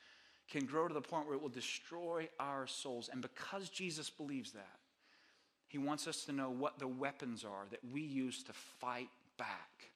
can 0.50 0.66
grow 0.66 0.88
to 0.88 0.94
the 0.94 1.02
point 1.02 1.26
where 1.26 1.36
it 1.36 1.42
will 1.42 1.50
destroy 1.50 2.28
our 2.40 2.68
souls. 2.68 3.10
And 3.12 3.22
because 3.22 3.70
Jesus 3.70 4.10
believes 4.10 4.52
that, 4.52 4.80
he 5.68 5.78
wants 5.78 6.08
us 6.08 6.26
to 6.26 6.32
know 6.32 6.50
what 6.50 6.80
the 6.80 6.88
weapons 6.88 7.44
are 7.44 7.66
that 7.72 7.80
we 7.92 8.02
use 8.02 8.44
to 8.44 8.54
fight 8.54 9.10
back 9.38 9.90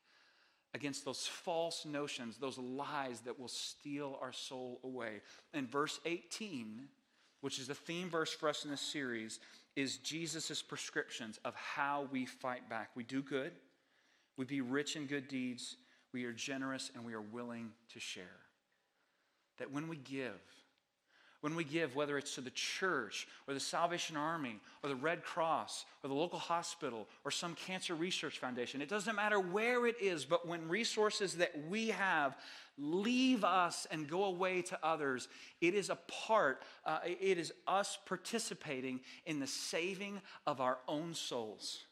against 0.73 1.05
those 1.05 1.27
false 1.27 1.85
notions, 1.85 2.37
those 2.37 2.57
lies 2.57 3.19
that 3.21 3.39
will 3.39 3.47
steal 3.47 4.17
our 4.21 4.33
soul 4.33 4.79
away. 4.83 5.21
And 5.53 5.69
verse 5.69 5.99
18, 6.05 6.87
which 7.41 7.59
is 7.59 7.67
the 7.67 7.75
theme 7.75 8.09
verse 8.09 8.33
for 8.33 8.49
us 8.49 8.65
in 8.65 8.71
this 8.71 8.81
series, 8.81 9.39
is 9.75 9.97
Jesus' 9.97 10.61
prescriptions 10.61 11.39
of 11.45 11.53
how 11.55 12.07
we 12.11 12.25
fight 12.25 12.67
back. 12.69 12.89
We 12.95 13.03
do 13.03 13.21
good 13.21 13.51
we 14.37 14.45
be 14.45 14.61
rich 14.61 14.95
in 14.95 15.07
good 15.07 15.27
deeds, 15.27 15.77
we 16.13 16.25
are 16.25 16.33
generous, 16.33 16.91
and 16.95 17.03
we 17.03 17.13
are 17.13 17.21
willing 17.21 17.71
to 17.93 17.99
share. 17.99 18.23
That 19.57 19.71
when 19.71 19.87
we 19.87 19.97
give, 19.97 20.39
when 21.41 21.55
we 21.55 21.63
give, 21.63 21.95
whether 21.95 22.17
it's 22.17 22.35
to 22.35 22.41
the 22.41 22.51
church 22.51 23.27
or 23.47 23.53
the 23.53 23.59
Salvation 23.59 24.17
Army 24.17 24.59
or 24.83 24.89
the 24.89 24.95
Red 24.95 25.23
Cross 25.23 25.85
or 26.03 26.07
the 26.07 26.15
local 26.15 26.39
hospital 26.39 27.07
or 27.25 27.31
some 27.31 27.55
cancer 27.55 27.95
research 27.95 28.39
foundation, 28.39 28.81
it 28.81 28.89
doesn't 28.89 29.15
matter 29.15 29.39
where 29.39 29.85
it 29.87 29.95
is, 30.01 30.25
but 30.25 30.47
when 30.47 30.67
resources 30.67 31.35
that 31.35 31.53
we 31.67 31.89
have 31.89 32.37
leave 32.79 33.43
us 33.43 33.87
and 33.89 34.07
go 34.07 34.25
away 34.25 34.61
to 34.61 34.77
others, 34.83 35.27
it 35.61 35.73
is 35.73 35.89
a 35.89 35.97
part, 36.07 36.61
uh, 36.85 36.99
it 37.03 37.39
is 37.39 37.51
us 37.67 37.97
participating 38.05 38.99
in 39.25 39.39
the 39.39 39.47
saving 39.47 40.21
of 40.45 40.61
our 40.61 40.77
own 40.87 41.13
souls 41.15 41.86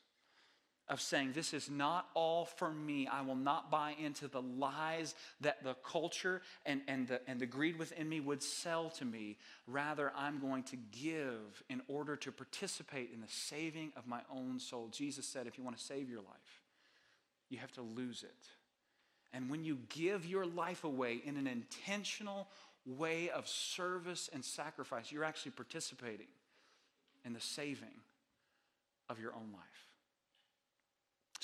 of 0.87 1.01
saying, 1.01 1.31
This 1.33 1.53
is 1.53 1.69
not 1.69 2.07
all 2.13 2.45
for 2.45 2.71
me. 2.71 3.07
I 3.07 3.21
will 3.21 3.35
not 3.35 3.71
buy 3.71 3.95
into 3.99 4.27
the 4.27 4.41
lies 4.41 5.15
that 5.41 5.63
the 5.63 5.75
culture 5.83 6.41
and, 6.65 6.81
and, 6.87 7.07
the, 7.07 7.21
and 7.27 7.39
the 7.39 7.45
greed 7.45 7.77
within 7.77 8.07
me 8.07 8.19
would 8.19 8.43
sell 8.43 8.89
to 8.91 9.05
me. 9.05 9.37
Rather, 9.67 10.11
I'm 10.15 10.39
going 10.39 10.63
to 10.63 10.75
give 10.75 11.63
in 11.69 11.81
order 11.87 12.15
to 12.17 12.31
participate 12.31 13.11
in 13.13 13.21
the 13.21 13.27
saving 13.27 13.93
of 13.97 14.07
my 14.07 14.21
own 14.31 14.59
soul. 14.59 14.89
Jesus 14.91 15.25
said, 15.25 15.47
If 15.47 15.57
you 15.57 15.63
want 15.63 15.77
to 15.77 15.83
save 15.83 16.09
your 16.09 16.21
life, 16.21 16.61
you 17.49 17.57
have 17.57 17.71
to 17.73 17.81
lose 17.81 18.23
it. 18.23 18.47
And 19.33 19.49
when 19.49 19.65
you 19.65 19.79
give 19.89 20.25
your 20.25 20.45
life 20.45 20.83
away 20.83 21.21
in 21.25 21.35
an 21.35 21.47
intentional 21.47 22.47
way 22.85 23.29
of 23.29 23.47
service 23.47 24.29
and 24.31 24.45
sacrifice, 24.45 25.11
you're 25.11 25.23
actually 25.23 25.51
participating 25.51 26.27
in 27.25 27.33
the 27.33 27.41
saving 27.41 28.01
of 29.09 29.19
your 29.19 29.33
own 29.33 29.51
life. 29.51 29.94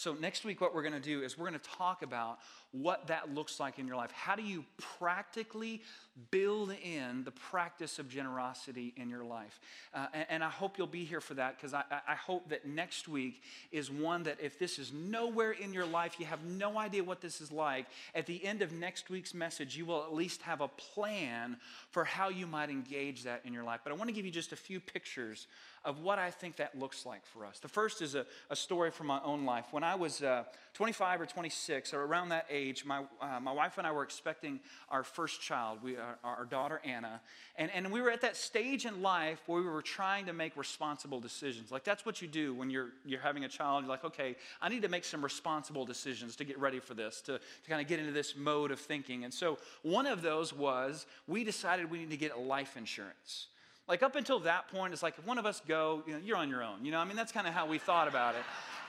So, 0.01 0.15
next 0.15 0.45
week, 0.45 0.61
what 0.61 0.73
we're 0.73 0.81
going 0.81 0.95
to 0.95 0.99
do 0.99 1.21
is 1.21 1.37
we're 1.37 1.47
going 1.47 1.59
to 1.59 1.69
talk 1.77 2.01
about 2.01 2.39
what 2.71 3.05
that 3.05 3.35
looks 3.35 3.59
like 3.59 3.77
in 3.77 3.85
your 3.85 3.97
life. 3.97 4.11
How 4.11 4.35
do 4.35 4.41
you 4.41 4.65
practically 4.97 5.83
build 6.31 6.73
in 6.83 7.23
the 7.23 7.29
practice 7.29 7.99
of 7.99 8.09
generosity 8.09 8.95
in 8.97 9.09
your 9.09 9.23
life? 9.23 9.59
Uh, 9.93 10.07
and, 10.11 10.25
and, 10.29 10.43
I 10.43 10.49
hope 10.49 10.79
you'll 10.79 10.87
be 10.87 11.05
here 11.05 11.21
for 11.21 11.35
that 11.35 11.55
because 11.55 11.75
I, 11.75 11.83
I 12.07 12.15
hope 12.15 12.49
that 12.49 12.65
next 12.65 13.07
week 13.07 13.43
is 13.71 13.91
one 13.91 14.23
that 14.23 14.37
if 14.41 14.57
this 14.57 14.79
is 14.79 14.91
nowhere 14.91 15.51
in 15.51 15.71
your 15.71 15.85
life, 15.85 16.15
you 16.17 16.25
have 16.25 16.43
no 16.45 16.79
idea 16.79 17.03
what 17.03 17.21
this 17.21 17.39
is 17.39 17.51
like, 17.51 17.85
at 18.15 18.25
the 18.25 18.43
end 18.43 18.63
of 18.63 18.71
next 18.71 19.11
week's 19.11 19.35
message, 19.35 19.77
you 19.77 19.85
will 19.85 20.01
at 20.01 20.15
least 20.15 20.41
have 20.41 20.61
a 20.61 20.67
plan 20.67 21.57
for 21.91 22.05
how 22.05 22.29
you 22.29 22.47
might 22.47 22.71
engage 22.71 23.21
that 23.21 23.41
in 23.45 23.53
your 23.53 23.63
life. 23.63 23.81
But 23.83 23.93
I 23.93 23.95
want 23.97 24.07
to 24.07 24.15
give 24.15 24.25
you 24.25 24.31
just 24.31 24.51
a 24.51 24.55
few 24.55 24.79
pictures 24.79 25.45
of 25.83 25.99
what 26.01 26.19
I 26.19 26.29
think 26.29 26.57
that 26.57 26.77
looks 26.77 27.05
like 27.05 27.25
for 27.25 27.45
us. 27.45 27.59
The 27.59 27.67
first 27.67 28.01
is 28.01 28.13
a, 28.13 28.25
a 28.49 28.55
story 28.55 28.91
from 28.91 29.07
my 29.07 29.19
own 29.23 29.45
life. 29.45 29.65
When 29.71 29.83
I 29.83 29.95
was 29.95 30.21
uh, 30.21 30.43
25 30.73 31.21
or 31.21 31.25
26, 31.25 31.93
or 31.93 32.03
around 32.03 32.29
that 32.29 32.45
age, 32.49 32.85
my, 32.85 33.03
uh, 33.19 33.39
my 33.39 33.51
wife 33.51 33.77
and 33.77 33.87
I 33.87 33.91
were 33.91 34.03
expecting 34.03 34.59
our 34.89 35.03
first 35.03 35.41
child, 35.41 35.79
we, 35.81 35.97
our, 35.97 36.17
our 36.23 36.45
daughter 36.45 36.81
Anna. 36.85 37.19
And, 37.55 37.71
and 37.73 37.91
we 37.91 37.99
were 38.01 38.11
at 38.11 38.21
that 38.21 38.37
stage 38.37 38.85
in 38.85 39.01
life 39.01 39.41
where 39.47 39.61
we 39.61 39.67
were 39.67 39.81
trying 39.81 40.27
to 40.27 40.33
make 40.33 40.55
responsible 40.55 41.19
decisions. 41.19 41.71
Like 41.71 41.83
that's 41.83 42.05
what 42.05 42.21
you 42.21 42.27
do 42.27 42.53
when 42.53 42.69
you're, 42.69 42.89
you're 43.05 43.19
having 43.19 43.43
a 43.43 43.49
child. 43.49 43.83
You're 43.83 43.89
like, 43.89 44.05
okay, 44.05 44.35
I 44.61 44.69
need 44.69 44.83
to 44.83 44.89
make 44.89 45.03
some 45.03 45.23
responsible 45.23 45.85
decisions 45.85 46.35
to 46.35 46.43
get 46.43 46.59
ready 46.59 46.79
for 46.79 46.93
this, 46.93 47.21
to, 47.21 47.39
to 47.39 47.69
kind 47.69 47.81
of 47.81 47.87
get 47.87 47.99
into 47.99 48.11
this 48.11 48.35
mode 48.35 48.71
of 48.71 48.79
thinking. 48.79 49.23
And 49.23 49.33
so 49.33 49.57
one 49.81 50.05
of 50.05 50.21
those 50.21 50.53
was 50.53 51.07
we 51.27 51.43
decided 51.43 51.89
we 51.89 51.99
need 51.99 52.11
to 52.11 52.17
get 52.17 52.37
life 52.39 52.77
insurance. 52.77 53.47
Like 53.91 54.03
up 54.03 54.15
until 54.15 54.39
that 54.39 54.69
point, 54.69 54.93
it's 54.93 55.03
like 55.03 55.17
if 55.17 55.27
one 55.27 55.37
of 55.37 55.45
us 55.45 55.61
go, 55.67 56.01
you 56.07 56.13
know, 56.13 56.19
you're 56.23 56.37
on 56.37 56.47
your 56.47 56.63
own. 56.63 56.85
You 56.85 56.93
know, 56.93 56.99
I 56.99 57.03
mean, 57.03 57.17
that's 57.17 57.33
kind 57.33 57.45
of 57.45 57.53
how 57.53 57.67
we 57.67 57.77
thought 57.77 58.07
about 58.07 58.35
it. 58.35 58.43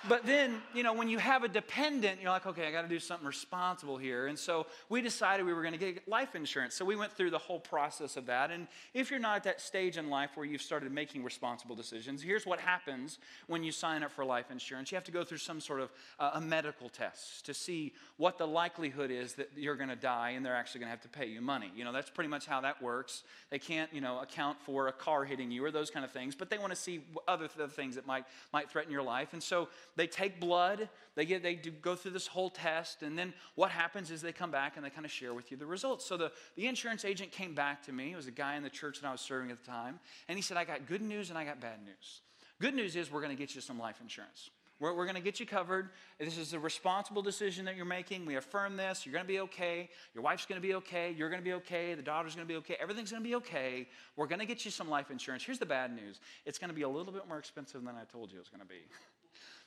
But 0.09 0.27
then, 0.27 0.61
you 0.75 0.83
know, 0.83 0.93
when 0.95 1.09
you 1.09 1.19
have 1.19 1.45
a 1.45 1.49
dependent, 1.49 2.21
you're 2.21 2.31
like, 2.31 2.47
okay, 2.47 2.67
I 2.67 2.73
got 2.73 2.83
to 2.83 2.89
do 2.89 2.99
something 2.99 3.27
responsible 3.27 3.97
here. 3.97 4.27
And 4.27 4.37
so 4.37 4.67
we 4.89 5.01
decided 5.01 5.47
we 5.47 5.53
were 5.53 5.63
going 5.63 5.79
to 5.79 5.79
get 5.79 6.09
life 6.09 6.35
insurance. 6.35 6.75
So 6.75 6.85
we 6.85 6.97
went 6.97 7.13
through 7.13 7.31
the 7.31 7.39
whole 7.39 7.61
process 7.61 8.17
of 8.17 8.27
that. 8.27 8.51
And 8.51 8.67
if 8.95 9.13
you're 9.13 9.21
not 9.21 9.37
at 9.37 9.45
that 9.45 9.61
stage 9.61 9.99
in 9.99 10.11
life 10.11 10.31
where 10.35 10.45
you've 10.45 10.63
started 10.63 10.91
making 10.91 11.23
responsible 11.23 11.77
decisions, 11.77 12.21
here's 12.21 12.45
what 12.45 12.59
happens 12.59 13.19
when 13.47 13.63
you 13.63 13.71
sign 13.71 14.03
up 14.03 14.11
for 14.11 14.25
life 14.25 14.51
insurance. 14.51 14.91
You 14.91 14.97
have 14.97 15.05
to 15.05 15.13
go 15.13 15.23
through 15.23 15.39
some 15.39 15.61
sort 15.61 15.81
of 15.81 15.93
uh, 16.19 16.33
a 16.35 16.41
medical 16.41 16.89
test 16.89 17.47
to 17.47 17.55
see 17.55 17.93
what 18.17 18.39
the 18.39 18.47
likelihood 18.47 19.13
is 19.13 19.35
that 19.35 19.51
you're 19.57 19.77
going 19.77 19.89
to 19.89 19.97
die 19.97 20.31
and 20.31 20.45
they're 20.45 20.57
actually 20.57 20.81
going 20.81 20.89
to 20.89 20.97
have 20.97 21.03
to 21.03 21.09
pay 21.09 21.27
you 21.27 21.41
money. 21.41 21.71
You 21.77 21.85
know, 21.85 21.93
that's 21.93 22.11
pretty 22.11 22.29
much 22.29 22.47
how 22.47 22.61
that 22.63 22.83
works. 22.83 23.23
They 23.51 23.61
can't, 23.61 23.93
you 23.95 24.01
know, 24.01 24.21
account 24.21 24.59
for 24.61 24.89
a 24.93 25.03
car 25.03 25.25
hitting 25.25 25.51
you 25.51 25.65
or 25.65 25.71
those 25.71 25.91
kind 25.91 26.05
of 26.05 26.11
things, 26.11 26.35
but 26.35 26.51
they 26.51 26.59
want 26.59 26.71
to 26.71 26.77
see 26.77 27.05
other 27.27 27.49
th- 27.49 27.71
things 27.71 27.95
that 27.95 28.07
might, 28.07 28.25
might 28.53 28.71
threaten 28.71 28.93
your 28.93 29.03
life. 29.03 29.33
And 29.33 29.43
so 29.43 29.69
they 29.97 30.07
take 30.07 30.41
blood, 30.41 30.89
they, 31.15 31.25
get, 31.25 31.43
they 31.43 31.55
do 31.55 31.71
go 31.71 31.95
through 31.95 32.13
this 32.13 32.27
whole 32.27 32.51
test, 32.51 33.03
and 33.03 33.19
then 33.19 33.33
what 33.55 33.71
happens 33.71 34.11
is 34.11 34.23
they 34.23 34.33
come 34.33 34.51
back 34.51 34.77
and 34.77 34.85
they 34.85 34.91
kind 34.91 35.05
of 35.05 35.13
share 35.13 35.35
with 35.35 35.51
you 35.51 35.57
the 35.57 35.67
results. 35.67 36.05
So 36.05 36.17
the, 36.17 36.33
the 36.57 36.67
insurance 36.67 37.05
agent 37.05 37.33
came 37.33 37.55
back 37.55 37.83
to 37.85 37.93
me. 37.93 38.13
It 38.13 38.17
was 38.17 38.27
a 38.27 38.33
guy 38.33 38.57
in 38.57 38.63
the 38.63 38.71
church 38.71 39.01
that 39.01 39.09
I 39.09 39.13
was 39.13 39.21
serving 39.21 39.51
at 39.51 39.59
the 39.65 39.71
time, 39.71 40.01
and 40.29 40.39
he 40.39 40.43
said, 40.43 40.57
I 40.57 40.65
got 40.65 40.87
good 40.87 41.03
news 41.03 41.31
and 41.31 41.39
I 41.39 41.45
got 41.45 41.61
bad 41.61 41.85
news. 41.85 42.21
Good 42.61 42.75
news 42.75 42.95
is 42.95 43.11
we're 43.11 43.23
going 43.23 43.37
to 43.37 43.41
get 43.41 43.55
you 43.55 43.61
some 43.61 43.79
life 43.79 43.97
insurance. 44.01 44.51
We're, 44.81 44.95
we're 44.95 45.05
going 45.05 45.17
to 45.17 45.23
get 45.23 45.41
you 45.41 45.47
covered. 45.47 45.91
This 46.19 46.39
is 46.39 46.53
a 46.53 46.59
responsible 46.59 47.23
decision 47.23 47.65
that 47.67 47.77
you're 47.77 47.85
making. 47.85 48.27
We 48.27 48.37
affirm 48.37 48.77
this. 48.77 49.07
You're 49.07 49.13
going 49.13 49.25
to 49.25 49.29
be 49.29 49.41
okay. 49.41 49.89
Your 50.15 50.23
wife's 50.25 50.47
going 50.47 50.61
to 50.61 50.67
be 50.67 50.75
okay. 50.75 51.15
You're 51.17 51.29
going 51.29 51.41
to 51.41 51.45
be 51.45 51.55
okay. 51.55 51.95
The 51.95 52.03
daughter's 52.03 52.35
going 52.35 52.47
to 52.47 52.53
be 52.53 52.59
okay. 52.59 52.77
Everything's 52.81 53.11
going 53.11 53.23
to 53.23 53.29
be 53.29 53.37
okay. 53.37 53.89
We're 54.17 54.27
going 54.27 54.41
to 54.41 54.47
get 54.47 54.65
you 54.65 54.71
some 54.71 54.89
life 54.89 55.11
insurance. 55.11 55.45
Here's 55.45 55.59
the 55.59 55.67
bad 55.67 55.95
news 55.95 56.21
it's 56.45 56.59
going 56.59 56.71
to 56.71 56.77
be 56.77 56.83
a 56.83 56.89
little 56.89 57.13
bit 57.13 57.29
more 57.29 57.39
expensive 57.39 57.85
than 57.85 57.95
I 57.95 58.05
told 58.05 58.33
you 58.33 58.39
it 58.39 58.41
was 58.41 58.49
going 58.49 58.61
to 58.63 58.67
be. 58.67 58.81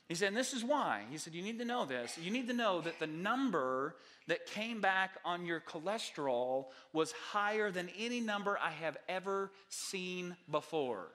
He 0.08 0.14
said, 0.14 0.28
and 0.28 0.36
this 0.36 0.52
is 0.52 0.62
why. 0.62 1.02
He 1.10 1.18
said, 1.18 1.34
you 1.34 1.42
need 1.42 1.58
to 1.58 1.64
know 1.64 1.84
this. 1.84 2.16
You 2.16 2.30
need 2.30 2.46
to 2.46 2.54
know 2.54 2.80
that 2.80 3.00
the 3.00 3.08
number 3.08 3.96
that 4.28 4.46
came 4.46 4.80
back 4.80 5.18
on 5.24 5.44
your 5.44 5.60
cholesterol 5.60 6.66
was 6.92 7.10
higher 7.10 7.72
than 7.72 7.88
any 7.98 8.20
number 8.20 8.56
I 8.62 8.70
have 8.70 8.96
ever 9.08 9.50
seen 9.68 10.36
before. 10.48 11.08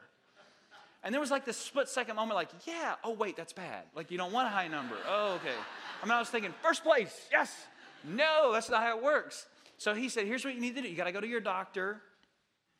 And 1.03 1.13
there 1.13 1.19
was 1.19 1.31
like 1.31 1.45
this 1.45 1.57
split 1.57 1.89
second 1.89 2.15
moment, 2.15 2.35
like, 2.35 2.49
yeah, 2.65 2.95
oh, 3.03 3.13
wait, 3.13 3.35
that's 3.35 3.53
bad. 3.53 3.83
Like, 3.95 4.11
you 4.11 4.17
don't 4.17 4.31
want 4.31 4.47
a 4.47 4.51
high 4.51 4.67
number. 4.67 4.95
Oh, 5.07 5.33
okay. 5.35 5.55
I 6.01 6.05
mean, 6.05 6.11
I 6.11 6.19
was 6.19 6.29
thinking, 6.29 6.53
first 6.61 6.83
place, 6.83 7.27
yes. 7.31 7.65
No, 8.03 8.51
that's 8.53 8.69
not 8.69 8.83
how 8.83 8.97
it 8.97 9.03
works. 9.03 9.47
So 9.77 9.95
he 9.95 10.09
said, 10.09 10.27
here's 10.27 10.45
what 10.45 10.53
you 10.53 10.61
need 10.61 10.75
to 10.75 10.81
do. 10.81 10.87
You 10.87 10.95
got 10.95 11.05
to 11.05 11.11
go 11.11 11.21
to 11.21 11.27
your 11.27 11.39
doctor 11.39 12.01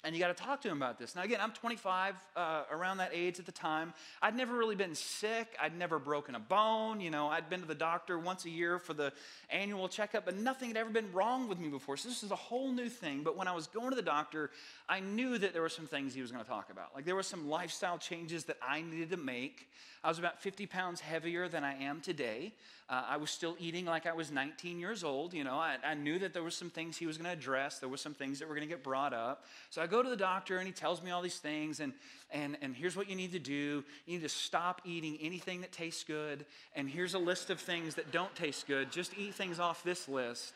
and 0.04 0.16
you 0.16 0.22
got 0.22 0.36
to 0.36 0.44
talk 0.44 0.62
to 0.62 0.68
him 0.68 0.78
about 0.78 0.98
this. 0.98 1.16
Now, 1.16 1.22
again, 1.22 1.40
I'm 1.42 1.52
25, 1.52 2.16
uh, 2.36 2.64
around 2.72 2.98
that 2.98 3.12
age 3.14 3.40
at 3.40 3.46
the 3.46 3.52
time. 3.52 3.94
I'd 4.22 4.36
never 4.36 4.58
really 4.58 4.76
been 4.76 4.96
sick. 4.96 5.56
I'd 5.62 5.78
never 5.78 6.00
broken 6.00 6.34
a 6.34 6.40
bone. 6.40 7.00
You 7.00 7.12
know, 7.12 7.28
I'd 7.28 7.50
been 7.50 7.62
to 7.62 7.68
the 7.68 7.76
doctor 7.76 8.18
once 8.18 8.46
a 8.46 8.50
year 8.50 8.80
for 8.80 8.94
the 8.94 9.14
annual 9.52 9.88
checkup, 9.88 10.26
but 10.26 10.36
nothing 10.36 10.70
had 10.70 10.78
ever 10.78 10.90
been 10.90 11.12
wrong 11.14 11.48
with 11.48 11.60
me 11.60 11.70
before. 11.70 11.98
So 11.98 12.10
this 12.10 12.24
is 12.24 12.32
a 12.32 12.36
whole 12.36 12.72
new 12.72 12.90
thing. 12.90 13.22
But 13.24 13.38
when 13.38 13.48
I 13.48 13.54
was 13.54 13.68
going 13.68 13.92
to 13.92 13.96
the 13.96 14.02
doctor, 14.02 14.50
I 14.90 15.02
knew 15.02 15.38
that 15.38 15.54
there 15.54 15.62
were 15.62 15.70
some 15.70 15.88
things 15.88 16.16
he 16.16 16.22
was 16.22 16.32
going 16.32 16.44
to 16.44 16.50
talk 16.50 16.72
about. 16.72 16.96
Like 16.96 17.06
there 17.06 17.16
were 17.16 17.24
some 17.24 17.48
lifestyle 17.48 18.00
changes 18.00 18.46
that 18.46 18.58
I 18.62 18.82
needed 18.82 19.12
to 19.12 19.18
make. 19.18 19.68
I 20.04 20.10
was 20.10 20.18
about 20.18 20.42
50 20.42 20.66
pounds 20.66 21.00
heavier 21.00 21.48
than 21.48 21.64
I 21.64 21.84
am 21.84 22.02
today. 22.02 22.54
Uh, 22.92 23.04
I 23.12 23.16
was 23.16 23.32
still 23.32 23.56
eating 23.58 23.86
like 23.86 24.06
I 24.06 24.12
was 24.12 24.32
19 24.32 24.78
years 24.78 25.06
old. 25.06 25.34
You 25.34 25.46
know, 25.46 25.56
I, 25.56 25.78
I 25.82 25.94
knew 25.94 26.20
that 26.20 26.34
there 26.34 26.44
were 26.44 26.52
some 26.52 26.70
things 26.70 26.98
he 26.98 27.06
was 27.06 27.18
going 27.18 27.26
to 27.26 27.32
address. 27.32 27.80
There 27.80 27.88
were 27.88 27.96
some 27.96 28.14
things 28.14 28.40
that 28.40 28.50
were 28.50 28.54
going 28.54 28.68
to 28.68 28.74
get 28.74 28.84
brought 28.84 29.14
up. 29.14 29.46
So 29.70 29.82
I 29.82 29.88
go 29.88 30.04
to 30.04 30.10
the 30.10 30.18
doctor 30.18 30.58
and 30.58 30.68
he 30.68 30.74
tells 30.74 31.02
me 31.02 31.10
all 31.10 31.22
these 31.22 31.40
things. 31.40 31.80
And, 31.80 31.94
and, 32.32 32.58
and 32.62 32.76
here's 32.76 32.98
what 32.98 33.10
you 33.10 33.16
need 33.16 33.32
to 33.32 33.40
do 33.40 33.86
you 34.06 34.18
need 34.18 34.24
to 34.24 34.30
stop 34.30 34.82
eating 34.84 35.18
anything 35.22 35.62
that 35.62 35.72
tastes 35.72 36.04
good. 36.04 36.46
And 36.76 36.90
here's 36.90 37.14
a 37.14 37.20
list 37.20 37.50
of 37.50 37.62
things 37.62 37.96
that 37.96 38.12
don't 38.12 38.36
taste 38.36 38.68
good. 38.68 38.92
Just 38.92 39.18
eat 39.18 39.36
things 39.36 39.58
off 39.58 39.84
this 39.86 40.10
list 40.10 40.54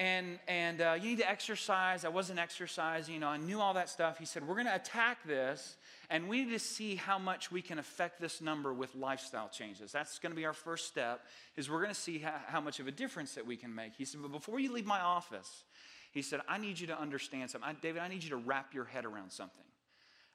and 0.00 0.38
and 0.48 0.80
uh, 0.80 0.96
you 0.98 1.10
need 1.10 1.18
to 1.18 1.30
exercise. 1.30 2.06
I 2.06 2.08
wasn't 2.08 2.38
exercising, 2.38 3.12
you 3.12 3.20
know. 3.20 3.28
I 3.28 3.36
knew 3.36 3.60
all 3.60 3.74
that 3.74 3.90
stuff. 3.90 4.18
He 4.18 4.24
said, 4.24 4.48
"We're 4.48 4.54
going 4.54 4.66
to 4.66 4.74
attack 4.74 5.18
this, 5.26 5.76
and 6.08 6.26
we 6.26 6.42
need 6.42 6.52
to 6.52 6.58
see 6.58 6.94
how 6.94 7.18
much 7.18 7.52
we 7.52 7.60
can 7.60 7.78
affect 7.78 8.18
this 8.18 8.40
number 8.40 8.72
with 8.72 8.94
lifestyle 8.94 9.50
changes. 9.50 9.92
That's 9.92 10.18
going 10.18 10.32
to 10.32 10.36
be 10.36 10.46
our 10.46 10.54
first 10.54 10.86
step. 10.86 11.26
Is 11.54 11.68
we're 11.68 11.82
going 11.82 11.94
to 11.94 12.00
see 12.00 12.18
how, 12.18 12.34
how 12.46 12.60
much 12.62 12.80
of 12.80 12.88
a 12.88 12.90
difference 12.90 13.34
that 13.34 13.46
we 13.46 13.56
can 13.56 13.74
make." 13.74 13.92
He 13.94 14.06
said, 14.06 14.22
"But 14.22 14.32
before 14.32 14.58
you 14.58 14.72
leave 14.72 14.86
my 14.86 15.00
office, 15.00 15.64
he 16.12 16.22
said, 16.22 16.40
I 16.48 16.56
need 16.56 16.80
you 16.80 16.86
to 16.88 16.98
understand 16.98 17.50
something. 17.50 17.68
I, 17.68 17.74
David, 17.74 18.00
I 18.00 18.08
need 18.08 18.24
you 18.24 18.30
to 18.30 18.36
wrap 18.36 18.72
your 18.72 18.86
head 18.86 19.04
around 19.04 19.30
something. 19.30 19.64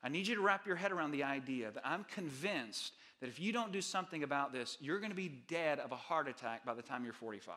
I 0.03 0.09
need 0.09 0.27
you 0.27 0.35
to 0.35 0.41
wrap 0.41 0.67
your 0.67 0.75
head 0.75 0.91
around 0.91 1.11
the 1.11 1.23
idea 1.23 1.71
that 1.71 1.81
I'm 1.83 2.05
convinced 2.05 2.93
that 3.19 3.27
if 3.27 3.39
you 3.39 3.51
don't 3.51 3.71
do 3.71 3.81
something 3.81 4.21
about 4.21 4.53
this, 4.53 4.77
you're 4.79 4.99
going 4.99 5.09
to 5.09 5.15
be 5.15 5.43
dead 5.47 5.79
of 5.79 5.91
a 5.91 5.95
heart 5.95 6.27
attack 6.27 6.65
by 6.65 6.75
the 6.75 6.83
time 6.83 7.03
you're 7.03 7.13
45." 7.13 7.55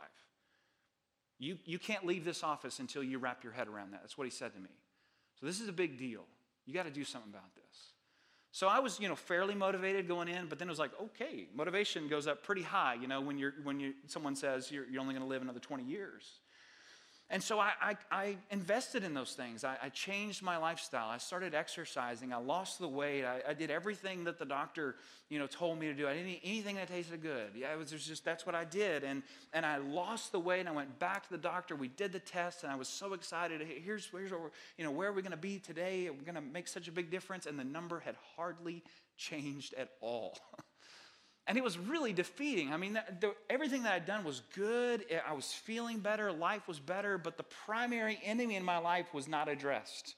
You, 1.39 1.59
you 1.65 1.79
can't 1.79 2.05
leave 2.05 2.25
this 2.25 2.43
office 2.43 2.81
until 2.81 3.03
you 3.03 3.19
wrap 3.19 3.45
your 3.45 3.53
head 3.53 3.69
around 3.69 3.93
that. 3.93 4.01
That's 4.03 4.19
what 4.19 4.25
he 4.25 4.31
said 4.31 4.53
to 4.55 4.61
me. 4.61 4.71
So 5.39 5.47
this 5.47 5.61
is 5.61 5.69
a 5.69 5.73
big 5.73 5.99
deal. 5.99 6.25
You 6.67 6.75
got 6.75 6.85
to 6.85 6.91
do 6.91 7.05
something 7.05 7.31
about 7.31 7.55
this. 7.55 7.93
So 8.51 8.67
I 8.67 8.81
was, 8.81 8.99
you 8.99 9.09
know, 9.09 9.15
fairly 9.15 9.55
motivated 9.55 10.09
going 10.09 10.29
in, 10.29 10.47
but 10.47 10.59
then 10.59 10.69
it 10.69 10.71
was 10.73 10.79
like, 10.79 10.91
okay, 11.01 11.47
motivation 11.55 12.09
goes 12.09 12.27
up 12.27 12.43
pretty 12.43 12.63
high, 12.63 12.95
you 12.95 13.07
know, 13.07 13.21
when 13.21 13.39
you're 13.39 13.55
when 13.63 13.79
you 13.79 13.93
someone 14.07 14.35
says 14.35 14.73
you're, 14.73 14.87
you're 14.89 15.01
only 15.01 15.15
going 15.15 15.23
to 15.23 15.29
live 15.29 15.43
another 15.43 15.61
20 15.61 15.85
years. 15.85 16.41
And 17.31 17.43
so 17.43 17.61
I, 17.61 17.73
I, 17.83 17.97
I 18.11 18.37
invested 18.51 19.05
in 19.05 19.13
those 19.13 19.35
things. 19.35 19.63
I, 19.63 19.77
I, 19.83 19.91
changed 19.91 20.43
my 20.43 20.57
lifestyle. 20.57 21.11
I 21.11 21.19
started 21.19 21.55
exercising. 21.55 22.33
I 22.33 22.39
lost 22.39 22.79
the 22.79 22.89
weight. 22.89 23.23
I, 23.23 23.53
did 23.53 23.71
everything 23.71 24.25
that 24.25 24.39
the 24.39 24.47
doctor, 24.47 24.97
you 25.29 25.39
know, 25.39 25.47
told 25.47 25.79
me 25.79 25.89
to 25.89 25.95
do. 25.95 26.09
I 26.09 26.15
didn't 26.15 26.31
eat 26.31 26.41
anything 26.43 26.77
that 26.77 26.89
tasted 26.89 27.21
good. 27.21 27.51
Yeah, 27.55 27.75
it 27.75 27.79
was 27.79 27.91
just 27.91 28.25
that's 28.25 28.47
what 28.47 28.55
I 28.55 28.65
did. 28.65 29.05
And 29.05 29.23
and 29.53 29.67
I 29.67 29.77
lost 29.77 30.33
the 30.33 30.41
weight. 30.41 30.61
And 30.61 30.71
I 30.71 30.73
went 30.73 30.99
back 30.99 31.25
to 31.25 31.31
the 31.31 31.39
doctor. 31.39 31.77
We 31.77 31.89
did 31.89 32.13
the 32.13 32.19
test, 32.19 32.63
and 32.63 32.73
I 32.73 32.77
was 32.77 32.89
so 32.89 33.13
excited. 33.13 33.61
Here's 33.61 34.07
here's 34.07 34.31
where 34.33 34.51
you 34.79 34.85
know 34.85 34.91
where 34.91 35.11
are 35.11 35.13
we 35.13 35.21
going 35.21 35.33
to 35.33 35.37
be 35.37 35.59
today? 35.59 36.09
We're 36.09 36.25
going 36.25 36.35
to 36.35 36.41
make 36.41 36.67
such 36.67 36.89
a 36.89 36.93
big 36.93 37.11
difference. 37.11 37.45
And 37.45 37.59
the 37.59 37.65
number 37.65 38.01
had 38.01 38.17
hardly 38.37 38.83
changed 39.19 39.75
at 39.75 39.91
all. 40.01 40.39
And 41.49 41.57
it 41.57 41.65
was 41.65 41.79
really 41.79 42.13
defeating. 42.13 42.75
I 42.75 42.77
mean, 42.77 42.93
the, 42.93 43.35
everything 43.49 43.83
that 43.85 43.95
I'd 43.95 44.05
done 44.05 44.23
was 44.23 44.43
good. 44.55 45.07
I 45.27 45.33
was 45.33 45.51
feeling 45.51 45.99
better. 45.99 46.31
Life 46.31 46.69
was 46.69 46.79
better. 46.79 47.17
But 47.17 47.39
the 47.39 47.43
primary 47.43 48.21
enemy 48.23 48.57
in 48.57 48.65
my 48.65 48.77
life 48.77 49.15
was 49.15 49.27
not 49.27 49.49
addressed. 49.49 50.15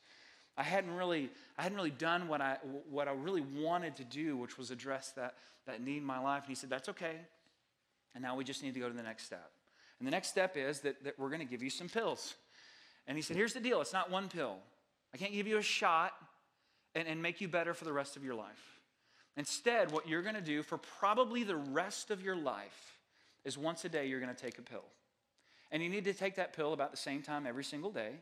I 0.58 0.64
hadn't 0.64 0.94
really, 0.96 1.30
I 1.56 1.62
hadn't 1.62 1.76
really 1.76 1.92
done 1.92 2.26
what 2.26 2.40
I, 2.40 2.58
what 2.90 3.06
I 3.06 3.12
really 3.12 3.44
wanted 3.56 3.94
to 3.96 4.04
do, 4.04 4.36
which 4.36 4.58
was 4.58 4.72
address 4.72 5.12
that, 5.12 5.36
that 5.66 5.80
need 5.80 5.98
in 5.98 6.04
my 6.04 6.18
life. 6.18 6.42
And 6.42 6.48
he 6.48 6.56
said, 6.56 6.68
That's 6.68 6.88
okay. 6.88 7.14
And 8.16 8.22
now 8.22 8.34
we 8.34 8.42
just 8.42 8.64
need 8.64 8.74
to 8.74 8.80
go 8.80 8.88
to 8.88 8.96
the 8.96 9.02
next 9.02 9.24
step. 9.24 9.52
And 10.00 10.06
the 10.06 10.10
next 10.10 10.28
step 10.28 10.56
is 10.56 10.80
that, 10.80 11.04
that 11.04 11.16
we're 11.16 11.28
going 11.28 11.40
to 11.40 11.46
give 11.46 11.62
you 11.62 11.70
some 11.70 11.88
pills. 11.88 12.34
And 13.06 13.16
he 13.16 13.22
said, 13.22 13.36
Here's 13.36 13.54
the 13.54 13.60
deal 13.60 13.80
it's 13.80 13.92
not 13.92 14.10
one 14.10 14.28
pill. 14.28 14.56
I 15.14 15.16
can't 15.16 15.32
give 15.32 15.46
you 15.46 15.58
a 15.58 15.62
shot 15.62 16.12
and, 16.96 17.06
and 17.06 17.22
make 17.22 17.40
you 17.40 17.46
better 17.46 17.72
for 17.72 17.84
the 17.84 17.92
rest 17.92 18.16
of 18.16 18.24
your 18.24 18.34
life. 18.34 18.79
Instead, 19.36 19.92
what 19.92 20.08
you're 20.08 20.22
going 20.22 20.34
to 20.34 20.40
do 20.40 20.62
for 20.62 20.78
probably 20.78 21.44
the 21.44 21.56
rest 21.56 22.10
of 22.10 22.22
your 22.22 22.36
life 22.36 22.98
is 23.44 23.56
once 23.56 23.84
a 23.84 23.88
day 23.88 24.06
you're 24.06 24.20
going 24.20 24.34
to 24.34 24.42
take 24.42 24.58
a 24.58 24.62
pill. 24.62 24.84
And 25.70 25.82
you 25.82 25.88
need 25.88 26.04
to 26.04 26.12
take 26.12 26.34
that 26.36 26.52
pill 26.52 26.72
about 26.72 26.90
the 26.90 26.96
same 26.96 27.22
time 27.22 27.46
every 27.46 27.64
single 27.64 27.90
day. 27.90 28.12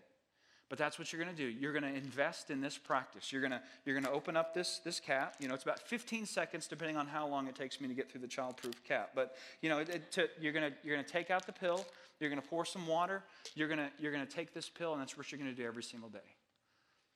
But 0.69 0.79
that's 0.79 0.99
what 0.99 1.11
you're 1.11 1.23
going 1.23 1.35
to 1.35 1.43
do. 1.43 1.49
You're 1.49 1.73
going 1.73 1.85
to 1.85 1.95
invest 1.95 2.51
in 2.51 2.61
this 2.61 2.77
practice. 2.77 3.33
You're 3.33 3.41
going 3.41 3.53
to, 3.53 3.63
you're 3.87 3.95
going 3.95 4.05
to 4.05 4.11
open 4.11 4.37
up 4.37 4.53
this, 4.53 4.81
this 4.85 5.01
cap. 5.01 5.37
You 5.41 5.49
know, 5.49 5.55
it's 5.55 5.63
about 5.63 5.81
15 5.81 6.27
seconds 6.27 6.67
depending 6.67 6.99
on 6.99 7.07
how 7.07 7.27
long 7.27 7.47
it 7.49 7.55
takes 7.55 7.81
me 7.81 7.89
to 7.89 7.95
get 7.95 8.11
through 8.13 8.21
the 8.21 8.27
childproof 8.29 8.75
cap. 8.87 9.13
But, 9.15 9.37
you 9.63 9.71
know, 9.71 9.79
it, 9.79 10.13
to, 10.13 10.29
you're 10.39 10.53
going 10.53 10.71
to, 10.71 10.77
you're 10.85 10.95
going 10.95 11.07
to 11.07 11.11
take 11.11 11.31
out 11.31 11.47
the 11.47 11.53
pill. 11.53 11.87
You're 12.21 12.29
going 12.29 12.43
to 12.43 12.47
pour 12.47 12.67
some 12.67 12.87
water. 12.87 13.23
You're 13.55 13.69
going 13.69 13.79
to, 13.79 13.89
you're 13.99 14.13
going 14.13 14.27
to 14.27 14.31
take 14.31 14.53
this 14.53 14.69
pill, 14.69 14.93
and 14.93 15.01
that's 15.01 15.17
what 15.17 15.33
you're 15.33 15.39
going 15.39 15.51
to 15.51 15.57
do 15.57 15.67
every 15.67 15.83
single 15.83 16.11
day. 16.11 16.19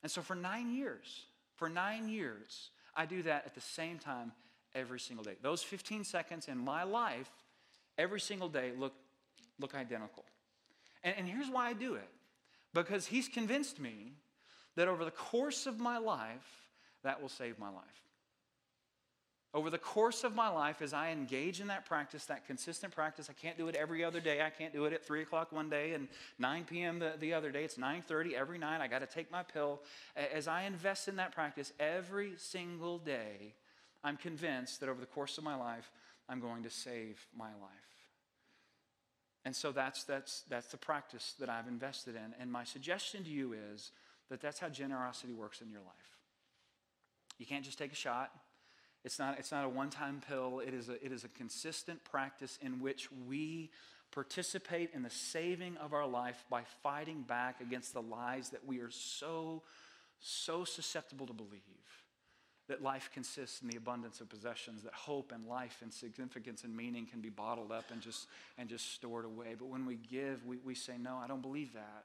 And 0.02 0.10
so 0.10 0.22
for 0.22 0.34
nine 0.34 0.74
years, 0.74 1.26
for 1.56 1.68
nine 1.68 2.08
years, 2.08 2.70
I 2.94 3.06
do 3.06 3.22
that 3.22 3.44
at 3.46 3.54
the 3.54 3.60
same 3.60 3.98
time 3.98 4.32
every 4.74 5.00
single 5.00 5.24
day. 5.24 5.36
Those 5.42 5.62
15 5.62 6.04
seconds 6.04 6.48
in 6.48 6.58
my 6.58 6.82
life, 6.82 7.30
every 7.98 8.20
single 8.20 8.48
day, 8.48 8.72
look, 8.76 8.94
look 9.58 9.74
identical. 9.74 10.24
And, 11.02 11.14
and 11.18 11.28
here's 11.28 11.50
why 11.50 11.68
I 11.68 11.72
do 11.72 11.94
it 11.94 12.08
because 12.74 13.06
he's 13.06 13.28
convinced 13.28 13.78
me 13.78 14.12
that 14.76 14.88
over 14.88 15.04
the 15.04 15.10
course 15.10 15.66
of 15.66 15.78
my 15.78 15.98
life, 15.98 16.68
that 17.02 17.20
will 17.20 17.28
save 17.28 17.58
my 17.58 17.68
life. 17.68 17.84
Over 19.54 19.68
the 19.68 19.78
course 19.78 20.24
of 20.24 20.34
my 20.34 20.48
life, 20.48 20.80
as 20.80 20.94
I 20.94 21.10
engage 21.10 21.60
in 21.60 21.66
that 21.66 21.84
practice, 21.84 22.24
that 22.26 22.46
consistent 22.46 22.94
practice, 22.94 23.28
I 23.28 23.34
can't 23.34 23.58
do 23.58 23.68
it 23.68 23.74
every 23.74 24.02
other 24.02 24.18
day. 24.18 24.40
I 24.40 24.48
can't 24.48 24.72
do 24.72 24.86
it 24.86 24.94
at 24.94 25.04
3 25.04 25.20
o'clock 25.20 25.52
one 25.52 25.68
day 25.68 25.92
and 25.92 26.08
9 26.38 26.64
p.m. 26.64 26.98
the, 26.98 27.12
the 27.20 27.34
other 27.34 27.50
day. 27.50 27.62
It's 27.62 27.76
9.30 27.76 28.32
every 28.32 28.56
night. 28.56 28.80
I 28.80 28.86
got 28.88 29.00
to 29.00 29.06
take 29.06 29.30
my 29.30 29.42
pill. 29.42 29.82
As 30.16 30.48
I 30.48 30.62
invest 30.62 31.06
in 31.06 31.16
that 31.16 31.34
practice 31.34 31.74
every 31.78 32.32
single 32.38 32.96
day, 32.96 33.52
I'm 34.02 34.16
convinced 34.16 34.80
that 34.80 34.88
over 34.88 35.00
the 35.00 35.06
course 35.06 35.36
of 35.36 35.44
my 35.44 35.54
life, 35.54 35.90
I'm 36.30 36.40
going 36.40 36.62
to 36.62 36.70
save 36.70 37.26
my 37.36 37.50
life. 37.60 37.92
And 39.44 39.54
so 39.54 39.70
that's, 39.70 40.04
that's, 40.04 40.44
that's 40.48 40.68
the 40.68 40.78
practice 40.78 41.34
that 41.40 41.50
I've 41.50 41.68
invested 41.68 42.14
in. 42.14 42.34
And 42.40 42.50
my 42.50 42.64
suggestion 42.64 43.22
to 43.24 43.30
you 43.30 43.54
is 43.72 43.90
that 44.30 44.40
that's 44.40 44.60
how 44.60 44.70
generosity 44.70 45.34
works 45.34 45.60
in 45.60 45.68
your 45.68 45.80
life. 45.80 45.90
You 47.38 47.44
can't 47.44 47.64
just 47.64 47.76
take 47.76 47.92
a 47.92 47.96
shot. 47.96 48.30
It's 49.04 49.18
not, 49.18 49.38
it's 49.38 49.50
not 49.50 49.64
a 49.64 49.68
one 49.68 49.90
time 49.90 50.22
pill, 50.28 50.60
it 50.64 50.74
is, 50.74 50.88
a, 50.88 51.04
it 51.04 51.12
is 51.12 51.24
a 51.24 51.28
consistent 51.28 52.04
practice 52.04 52.58
in 52.62 52.80
which 52.80 53.08
we 53.26 53.70
participate 54.12 54.90
in 54.94 55.02
the 55.02 55.10
saving 55.10 55.76
of 55.78 55.92
our 55.92 56.06
life 56.06 56.44
by 56.48 56.62
fighting 56.82 57.22
back 57.22 57.60
against 57.60 57.94
the 57.94 58.02
lies 58.02 58.50
that 58.50 58.64
we 58.66 58.78
are 58.78 58.90
so, 58.90 59.62
so 60.20 60.64
susceptible 60.64 61.26
to 61.26 61.32
believe. 61.32 61.62
That 62.68 62.80
life 62.80 63.10
consists 63.12 63.60
in 63.60 63.68
the 63.68 63.76
abundance 63.76 64.20
of 64.20 64.28
possessions, 64.28 64.84
that 64.84 64.94
hope 64.94 65.32
and 65.34 65.48
life 65.48 65.78
and 65.82 65.92
significance 65.92 66.62
and 66.62 66.74
meaning 66.74 67.06
can 67.06 67.20
be 67.20 67.28
bottled 67.28 67.72
up 67.72 67.86
and 67.90 68.00
just, 68.00 68.28
and 68.56 68.68
just 68.68 68.94
stored 68.94 69.24
away. 69.24 69.56
But 69.58 69.66
when 69.66 69.84
we 69.84 69.96
give, 69.96 70.46
we, 70.46 70.58
we 70.58 70.74
say, 70.76 70.92
No, 70.96 71.16
I 71.16 71.26
don't 71.26 71.42
believe 71.42 71.72
that. 71.72 72.04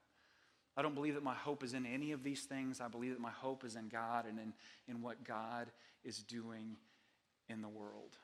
I 0.75 0.81
don't 0.81 0.95
believe 0.95 1.13
that 1.15 1.23
my 1.23 1.35
hope 1.35 1.63
is 1.63 1.73
in 1.73 1.85
any 1.85 2.11
of 2.11 2.23
these 2.23 2.43
things. 2.43 2.81
I 2.81 2.87
believe 2.87 3.11
that 3.11 3.19
my 3.19 3.31
hope 3.31 3.63
is 3.65 3.75
in 3.75 3.87
God 3.87 4.25
and 4.27 4.39
in, 4.39 4.53
in 4.87 5.01
what 5.01 5.23
God 5.23 5.67
is 6.07 6.23
doing 6.23 6.77
in 7.49 7.61
the 7.61 7.67
world. 7.67 8.17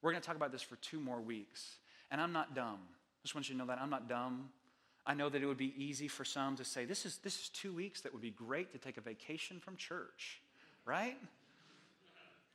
We're 0.00 0.12
going 0.12 0.22
to 0.22 0.26
talk 0.26 0.36
about 0.36 0.52
this 0.52 0.62
for 0.62 0.76
two 0.76 1.00
more 1.00 1.20
weeks. 1.20 1.76
And 2.10 2.20
I'm 2.20 2.32
not 2.32 2.54
dumb. 2.54 2.78
I 2.80 3.22
just 3.22 3.34
want 3.34 3.48
you 3.48 3.54
to 3.54 3.58
know 3.58 3.66
that 3.66 3.80
I'm 3.80 3.90
not 3.90 4.08
dumb. 4.08 4.50
I 5.06 5.14
know 5.14 5.28
that 5.28 5.42
it 5.42 5.46
would 5.46 5.58
be 5.58 5.74
easy 5.76 6.08
for 6.08 6.24
some 6.24 6.56
to 6.56 6.64
say, 6.64 6.84
this 6.84 7.04
is, 7.04 7.18
this 7.18 7.34
is 7.40 7.48
two 7.50 7.72
weeks 7.72 8.02
that 8.02 8.12
would 8.12 8.22
be 8.22 8.30
great 8.30 8.72
to 8.72 8.78
take 8.78 8.96
a 8.96 9.00
vacation 9.00 9.60
from 9.60 9.76
church, 9.76 10.40
right? 10.86 11.16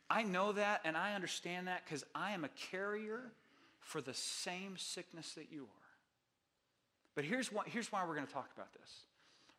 I 0.10 0.24
know 0.24 0.54
that 0.54 0.82
and 0.84 0.98
I 0.98 1.14
understand 1.14 1.68
that 1.68 1.84
because 1.86 2.04
I 2.16 2.32
am 2.32 2.44
a 2.44 2.50
carrier 2.72 3.22
for 3.82 4.02
the 4.02 4.14
same 4.14 4.78
sickness 4.78 5.34
that 5.34 5.52
you 5.52 5.64
are. 5.64 5.90
But 7.16 7.26
here's, 7.26 7.52
what, 7.52 7.68
here's 7.68 7.92
why 7.92 8.06
we're 8.08 8.16
going 8.16 8.28
to 8.28 8.34
talk 8.34 8.50
about 8.56 8.74
this. 8.74 8.90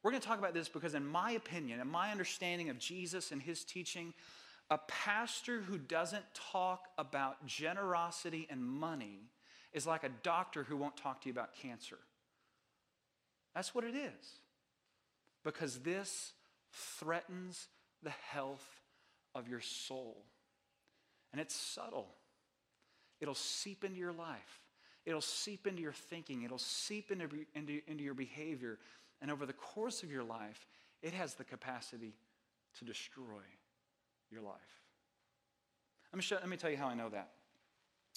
We're 0.03 0.13
going 0.13 0.23
to 0.23 0.27
talk 0.27 0.39
about 0.39 0.55
this 0.55 0.69
because, 0.69 0.95
in 0.95 1.07
my 1.07 1.33
opinion, 1.33 1.81
and 1.81 1.91
my 1.91 2.11
understanding 2.11 2.71
of 2.71 2.79
Jesus 2.79 3.33
and 3.33 3.43
his 3.43 3.65
teaching, 3.65 4.15
a 4.71 4.79
pastor 4.79 5.61
who 5.61 5.79
doesn't 5.79 6.25
talk 6.53 6.87
about 6.97 7.45
generosity 7.45 8.47
and 8.49 8.65
money 8.65 9.19
is 9.73 9.87
like 9.87 10.05
a 10.05 10.11
doctor 10.23 10.63
who 10.63 10.77
won't 10.77 10.97
talk 10.97 11.21
to 11.23 11.29
you 11.29 11.33
about 11.33 11.55
cancer. 11.55 11.99
That's 13.55 13.75
what 13.75 13.85
it 13.85 13.97
is. 13.97 14.41
Because 15.45 15.81
this 15.81 16.33
threatens 16.73 17.67
the 18.03 18.11
health 18.11 18.65
of 19.35 19.49
your 19.49 19.61
soul. 19.61 20.25
And 21.33 21.41
it's 21.41 21.55
subtle, 21.55 22.09
it'll 23.21 23.35
seep 23.35 23.85
into 23.85 23.99
your 23.99 24.13
life, 24.13 24.61
it'll 25.07 25.21
seep 25.21 25.67
into 25.67 25.81
your 25.81 25.93
thinking, 25.93 26.43
it'll 26.43 26.59
seep 26.59 27.13
into, 27.13 27.29
into, 27.55 27.81
into 27.87 28.03
your 28.03 28.15
behavior. 28.15 28.79
And 29.23 29.31
over 29.31 29.47
the 29.47 29.53
course 29.53 30.03
of 30.03 30.11
your 30.11 30.25
life, 30.25 30.67
it 31.03 31.13
has 31.13 31.35
the 31.35 31.45
capacity 31.45 32.15
to 32.79 32.85
destroy 32.85 33.43
your 34.31 34.43
life. 34.43 34.55
Let 36.13 36.17
me, 36.17 36.23
show, 36.23 36.37
let 36.37 36.49
me 36.49 36.57
tell 36.57 36.71
you 36.71 36.77
how 36.77 36.89
I 36.89 36.95
know 36.95 37.09
that. 37.11 37.31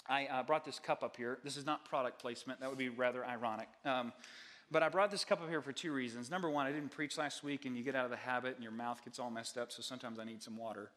I 0.07 0.25
uh, 0.25 0.43
brought 0.43 0.65
this 0.65 0.79
cup 0.79 1.03
up 1.03 1.15
here. 1.15 1.39
This 1.43 1.57
is 1.57 1.65
not 1.65 1.85
product 1.85 2.19
placement, 2.19 2.59
that 2.59 2.69
would 2.69 2.77
be 2.77 2.89
rather 2.89 3.25
ironic. 3.25 3.67
Um, 3.85 4.11
but 4.71 4.81
I 4.81 4.89
brought 4.89 5.11
this 5.11 5.23
cup 5.23 5.41
up 5.41 5.49
here 5.49 5.61
for 5.61 5.71
two 5.71 5.93
reasons. 5.93 6.31
Number 6.31 6.49
one, 6.49 6.65
I 6.65 6.71
didn't 6.71 6.89
preach 6.89 7.17
last 7.17 7.43
week, 7.43 7.65
and 7.65 7.77
you 7.77 7.83
get 7.83 7.95
out 7.95 8.05
of 8.05 8.11
the 8.11 8.17
habit 8.17 8.55
and 8.55 8.63
your 8.63 8.71
mouth 8.71 9.03
gets 9.03 9.19
all 9.19 9.29
messed 9.29 9.57
up, 9.57 9.71
so 9.71 9.81
sometimes 9.81 10.19
I 10.19 10.23
need 10.23 10.41
some 10.41 10.57
water. 10.57 10.89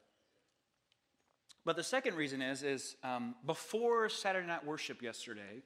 But 1.65 1.77
the 1.77 1.85
second 1.85 2.15
reason 2.15 2.41
is, 2.41 2.63
is 2.63 2.97
um, 3.03 3.35
before 3.45 4.09
Saturday 4.09 4.47
night 4.47 4.65
worship 4.65 5.03
yesterday, 5.03 5.63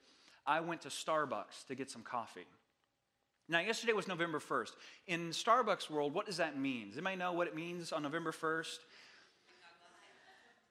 I 0.47 0.61
went 0.61 0.81
to 0.83 0.89
Starbucks 0.89 1.67
to 1.69 1.75
get 1.75 1.91
some 1.91 2.03
coffee. 2.03 2.47
Now, 3.49 3.61
yesterday 3.61 3.93
was 3.93 4.09
November 4.09 4.39
1st. 4.39 4.71
In 5.09 5.31
Starbucks 5.31 5.91
world, 5.91 6.15
what 6.15 6.25
does 6.27 6.39
that 6.39 6.59
mean? 6.59 6.89
Does 6.89 6.97
anybody 6.97 7.17
know 7.17 7.33
what 7.33 7.49
it 7.49 7.55
means 7.55 7.93
on 7.93 8.03
November 8.03 8.33
1st? 8.33 8.79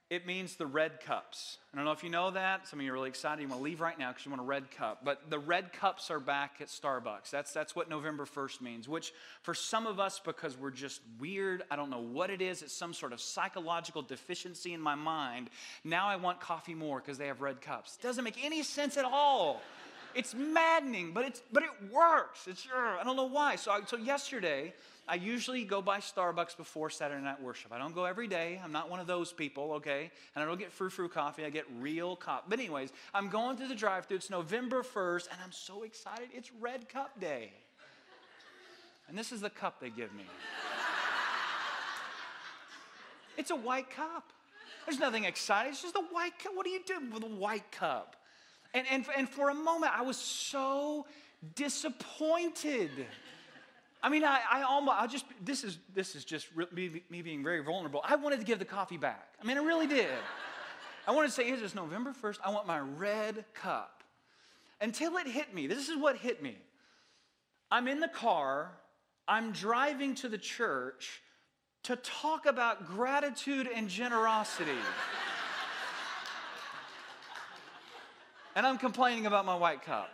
It 0.09 0.25
means 0.25 0.55
the 0.55 0.65
red 0.65 1.01
cups. 1.01 1.59
I 1.71 1.77
don't 1.77 1.85
know 1.85 1.91
if 1.91 2.03
you 2.03 2.09
know 2.09 2.31
that. 2.31 2.67
Some 2.67 2.79
of 2.79 2.85
you 2.85 2.89
are 2.89 2.95
really 2.95 3.09
excited. 3.09 3.43
You 3.43 3.47
want 3.47 3.59
to 3.59 3.63
leave 3.63 3.79
right 3.79 3.97
now 3.97 4.09
because 4.09 4.25
you 4.25 4.31
want 4.31 4.41
a 4.41 4.45
red 4.45 4.71
cup. 4.71 5.01
But 5.05 5.29
the 5.29 5.37
red 5.37 5.71
cups 5.71 6.09
are 6.09 6.19
back 6.19 6.55
at 6.61 6.67
Starbucks. 6.67 7.29
That's, 7.29 7.53
that's 7.53 7.75
what 7.75 7.91
November 7.91 8.25
1st 8.25 8.61
means, 8.61 8.89
which 8.89 9.13
for 9.43 9.53
some 9.53 9.85
of 9.85 9.99
us, 9.99 10.19
because 10.19 10.57
we're 10.57 10.71
just 10.71 11.01
weird, 11.19 11.61
I 11.69 11.75
don't 11.75 11.91
know 11.91 12.01
what 12.01 12.31
it 12.31 12.41
is, 12.41 12.63
it's 12.63 12.73
some 12.73 12.91
sort 12.91 13.13
of 13.13 13.21
psychological 13.21 14.01
deficiency 14.01 14.73
in 14.73 14.81
my 14.81 14.95
mind. 14.95 15.51
Now 15.83 16.07
I 16.07 16.15
want 16.15 16.39
coffee 16.39 16.73
more 16.73 16.99
because 16.99 17.19
they 17.19 17.27
have 17.27 17.41
red 17.41 17.61
cups. 17.61 17.99
It 18.01 18.03
doesn't 18.03 18.23
make 18.23 18.43
any 18.43 18.63
sense 18.63 18.97
at 18.97 19.05
all. 19.05 19.61
It's 20.15 20.33
maddening, 20.33 21.11
but, 21.13 21.25
it's, 21.25 21.43
but 21.53 21.61
it 21.61 21.91
works. 21.93 22.47
It's, 22.47 22.67
I 22.73 23.03
don't 23.03 23.15
know 23.15 23.25
why. 23.25 23.57
So, 23.57 23.71
I, 23.71 23.81
so 23.85 23.95
yesterday, 23.95 24.73
I 25.09 25.15
usually 25.15 25.63
go 25.63 25.81
by 25.81 25.97
Starbucks 25.99 26.55
before 26.55 26.91
Saturday 26.91 27.23
night 27.23 27.41
worship. 27.41 27.73
I 27.73 27.79
don't 27.79 27.95
go 27.95 28.05
every 28.05 28.27
day. 28.27 28.61
I'm 28.63 28.71
not 28.71 28.91
one 28.91 28.99
of 28.99 29.07
those 29.07 29.31
people, 29.31 29.73
okay? 29.73 30.11
And 30.35 30.43
I 30.43 30.45
don't 30.45 30.59
get 30.59 30.71
frou 30.71 30.91
frou 30.91 31.09
coffee. 31.09 31.43
I 31.43 31.49
get 31.49 31.65
real 31.79 32.15
coffee. 32.15 32.45
But, 32.47 32.59
anyways, 32.59 32.93
I'm 33.11 33.27
going 33.29 33.57
through 33.57 33.69
the 33.69 33.75
drive 33.75 34.05
through. 34.05 34.17
It's 34.17 34.29
November 34.29 34.83
1st, 34.83 35.29
and 35.31 35.39
I'm 35.43 35.51
so 35.51 35.81
excited. 35.81 36.29
It's 36.31 36.51
Red 36.61 36.87
Cup 36.89 37.19
Day. 37.19 37.51
And 39.07 39.17
this 39.17 39.31
is 39.31 39.41
the 39.41 39.49
cup 39.49 39.79
they 39.81 39.89
give 39.89 40.13
me. 40.13 40.25
It's 43.35 43.49
a 43.49 43.55
white 43.55 43.89
cup. 43.89 44.31
There's 44.85 44.99
nothing 44.99 45.25
exciting. 45.25 45.71
It's 45.71 45.81
just 45.81 45.95
a 45.95 46.03
white 46.11 46.37
cup. 46.37 46.55
What 46.55 46.65
do 46.65 46.69
you 46.69 46.81
do 46.85 46.99
with 47.11 47.23
a 47.23 47.27
white 47.27 47.71
cup? 47.71 48.15
And, 48.75 48.85
and, 48.91 49.05
and 49.17 49.27
for 49.27 49.49
a 49.49 49.55
moment, 49.55 49.91
I 49.97 50.03
was 50.03 50.17
so 50.17 51.07
disappointed. 51.55 52.91
I 54.01 54.09
mean, 54.09 54.23
I, 54.23 54.39
I 54.49 54.61
almost, 54.61 54.97
I 54.97 55.07
just, 55.07 55.25
this 55.43 55.63
is, 55.63 55.77
this 55.93 56.15
is 56.15 56.23
just 56.23 56.47
me, 56.71 57.03
me 57.09 57.21
being 57.21 57.43
very 57.43 57.61
vulnerable. 57.61 58.01
I 58.03 58.15
wanted 58.15 58.39
to 58.39 58.45
give 58.45 58.59
the 58.59 58.65
coffee 58.65 58.97
back. 58.97 59.33
I 59.41 59.45
mean, 59.45 59.57
I 59.57 59.61
really 59.61 59.87
did. 59.87 60.07
I 61.07 61.11
wanted 61.11 61.27
to 61.27 61.33
say, 61.33 61.51
this 61.53 61.75
November 61.75 62.13
1st, 62.13 62.37
I 62.45 62.51
want 62.51 62.65
my 62.65 62.79
red 62.79 63.43
cup. 63.53 64.03
Until 64.79 65.17
it 65.17 65.27
hit 65.27 65.53
me. 65.53 65.67
This 65.67 65.89
is 65.89 65.97
what 65.97 66.15
hit 66.15 66.41
me. 66.41 66.57
I'm 67.71 67.87
in 67.87 67.99
the 67.99 68.07
car, 68.07 68.71
I'm 69.27 69.51
driving 69.51 70.15
to 70.15 70.29
the 70.29 70.37
church 70.37 71.21
to 71.83 71.95
talk 71.97 72.45
about 72.45 72.87
gratitude 72.87 73.67
and 73.73 73.89
generosity. 73.89 74.71
and 78.55 78.65
I'm 78.65 78.77
complaining 78.77 79.25
about 79.25 79.45
my 79.45 79.55
white 79.55 79.83
cup. 79.83 80.09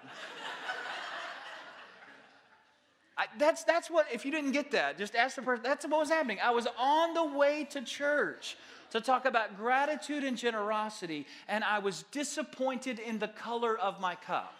I, 3.17 3.25
that's, 3.37 3.63
that's 3.63 3.89
what, 3.89 4.07
if 4.13 4.25
you 4.25 4.31
didn't 4.31 4.51
get 4.51 4.71
that, 4.71 4.97
just 4.97 5.15
ask 5.15 5.35
the 5.35 5.41
person. 5.41 5.63
That's 5.63 5.85
what 5.85 5.99
was 5.99 6.09
happening. 6.09 6.39
I 6.43 6.51
was 6.51 6.67
on 6.77 7.13
the 7.13 7.23
way 7.37 7.65
to 7.71 7.81
church 7.81 8.57
to 8.91 9.01
talk 9.01 9.25
about 9.25 9.57
gratitude 9.57 10.23
and 10.23 10.37
generosity, 10.37 11.25
and 11.47 11.63
I 11.63 11.79
was 11.79 12.03
disappointed 12.11 12.99
in 12.99 13.19
the 13.19 13.27
color 13.27 13.77
of 13.77 13.99
my 13.99 14.15
cup. 14.15 14.53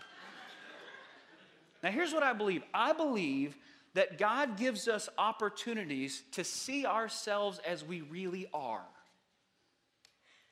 Now, 1.84 1.92
here's 1.92 2.14
what 2.14 2.24
I 2.24 2.34
believe 2.34 2.64
I 2.74 2.94
believe 2.94 3.58
that 3.94 4.18
God 4.18 4.58
gives 4.58 4.88
us 4.88 5.08
opportunities 5.18 6.24
to 6.34 6.44
see 6.44 6.86
ourselves 6.86 7.60
as 7.66 7.84
we 7.84 8.02
really 8.02 8.48
are. 8.54 8.84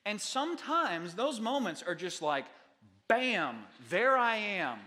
And 0.06 0.20
sometimes 0.20 1.14
those 1.14 1.40
moments 1.40 1.84
are 1.84 1.96
just 1.96 2.22
like, 2.22 2.46
bam, 3.08 3.58
there 3.90 4.18
I 4.18 4.36
am. 4.38 4.80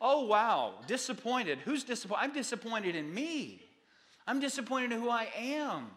Oh, 0.00 0.26
wow, 0.26 0.74
disappointed. 0.86 1.58
Who's 1.64 1.84
disappointed? 1.84 2.22
I'm 2.22 2.32
disappointed 2.32 2.94
in 2.94 3.12
me. 3.12 3.60
I'm 4.26 4.40
disappointed 4.40 4.92
in 4.92 5.00
who 5.00 5.10
I 5.10 5.28
am. 5.36 5.88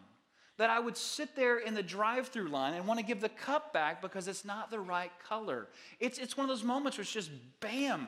That 0.58 0.70
I 0.70 0.80
would 0.80 0.98
sit 0.98 1.36
there 1.36 1.60
in 1.60 1.74
the 1.74 1.84
drive 1.84 2.28
through 2.28 2.50
line 2.50 2.74
and 2.74 2.86
want 2.88 3.00
to 3.00 3.06
give 3.06 3.22
the 3.22 3.30
cup 3.30 3.74
back 3.74 4.02
because 4.02 4.28
it's 4.28 4.46
not 4.46 4.70
the 4.70 4.80
right 4.80 5.12
color. 5.28 5.68
It's, 6.00 6.18
it's 6.18 6.36
one 6.36 6.44
of 6.44 6.50
those 6.50 6.64
moments 6.64 6.98
where 6.98 7.04
it's 7.04 7.12
just 7.12 7.32
bam, 7.60 8.08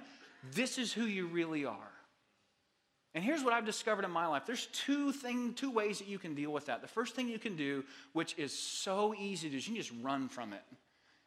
this 0.52 0.78
is 0.78 0.94
who 0.94 1.06
you 1.06 1.28
really 1.28 1.66
are. 1.66 1.92
And 3.16 3.24
here's 3.24 3.44
what 3.44 3.54
I've 3.54 3.66
discovered 3.66 4.06
in 4.06 4.12
my 4.12 4.26
life. 4.26 4.44
There's 4.46 4.68
two 4.68 5.12
thing, 5.12 5.54
two 5.54 5.70
ways 5.70 6.00
that 6.00 6.08
you 6.08 6.18
can 6.18 6.34
deal 6.34 6.52
with 6.52 6.66
that. 6.66 6.82
The 6.82 6.88
first 6.88 7.16
thing 7.16 7.28
you 7.28 7.38
can 7.38 7.56
do, 7.56 7.84
which 8.14 8.38
is 8.38 8.58
so 8.58 9.14
easy 9.14 9.48
to 9.48 9.52
do, 9.52 9.58
is 9.58 9.68
you 9.68 9.76
can 9.76 9.82
just 9.84 9.94
run 10.04 10.28
from 10.28 10.54
it 10.54 10.64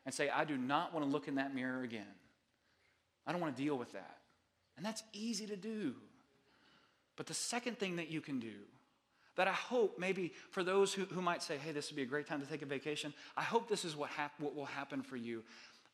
and 0.05 0.13
say, 0.13 0.29
I 0.29 0.45
do 0.45 0.57
not 0.57 0.93
want 0.93 1.07
to 1.07 1.11
look 1.11 1.29
in 1.29 1.37
that 1.37 1.55
mirror 1.55 1.83
again. 1.83 2.07
I 3.27 3.33
don't 3.33 3.41
want 3.41 3.57
to 3.57 3.63
deal 3.63 3.79
with 3.79 3.93
that. 3.93 4.19
And 4.77 4.85
that's 4.85 5.03
easy 5.13 5.47
to 5.47 5.57
do. 5.57 5.95
But 7.17 7.27
the 7.27 7.35
second 7.35 7.79
thing 7.79 7.97
that 7.97 8.11
you 8.11 8.21
can 8.21 8.39
do, 8.39 8.53
that 9.37 9.49
I 9.49 9.53
hope 9.53 9.99
maybe 9.99 10.33
for 10.51 10.63
those 10.63 10.93
who, 10.93 11.05
who 11.05 11.21
might 11.21 11.43
say, 11.43 11.57
hey, 11.57 11.73
this 11.73 11.91
would 11.91 11.97
be 11.97 12.03
a 12.03 12.07
great 12.07 12.27
time 12.27 12.41
to 12.41 12.47
take 12.47 12.63
a 12.63 12.67
vacation, 12.67 13.13
I 13.37 13.43
hope 13.43 13.69
this 13.69 13.85
is 13.85 13.97
what, 13.97 14.11
hap- 14.11 14.39
what 14.39 14.55
will 14.55 14.65
happen 14.67 15.03
for 15.03 15.17
you. 15.17 15.43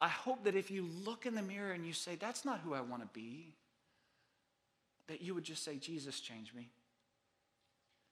I 0.00 0.08
hope 0.08 0.44
that 0.44 0.56
if 0.56 0.70
you 0.70 0.88
look 1.04 1.26
in 1.26 1.34
the 1.34 1.42
mirror 1.42 1.72
and 1.72 1.86
you 1.86 1.92
say, 1.92 2.16
that's 2.16 2.44
not 2.44 2.60
who 2.60 2.74
I 2.74 2.80
want 2.80 3.02
to 3.02 3.08
be, 3.12 3.54
that 5.08 5.22
you 5.22 5.34
would 5.34 5.44
just 5.44 5.64
say, 5.64 5.76
Jesus, 5.76 6.20
change 6.20 6.54
me. 6.54 6.70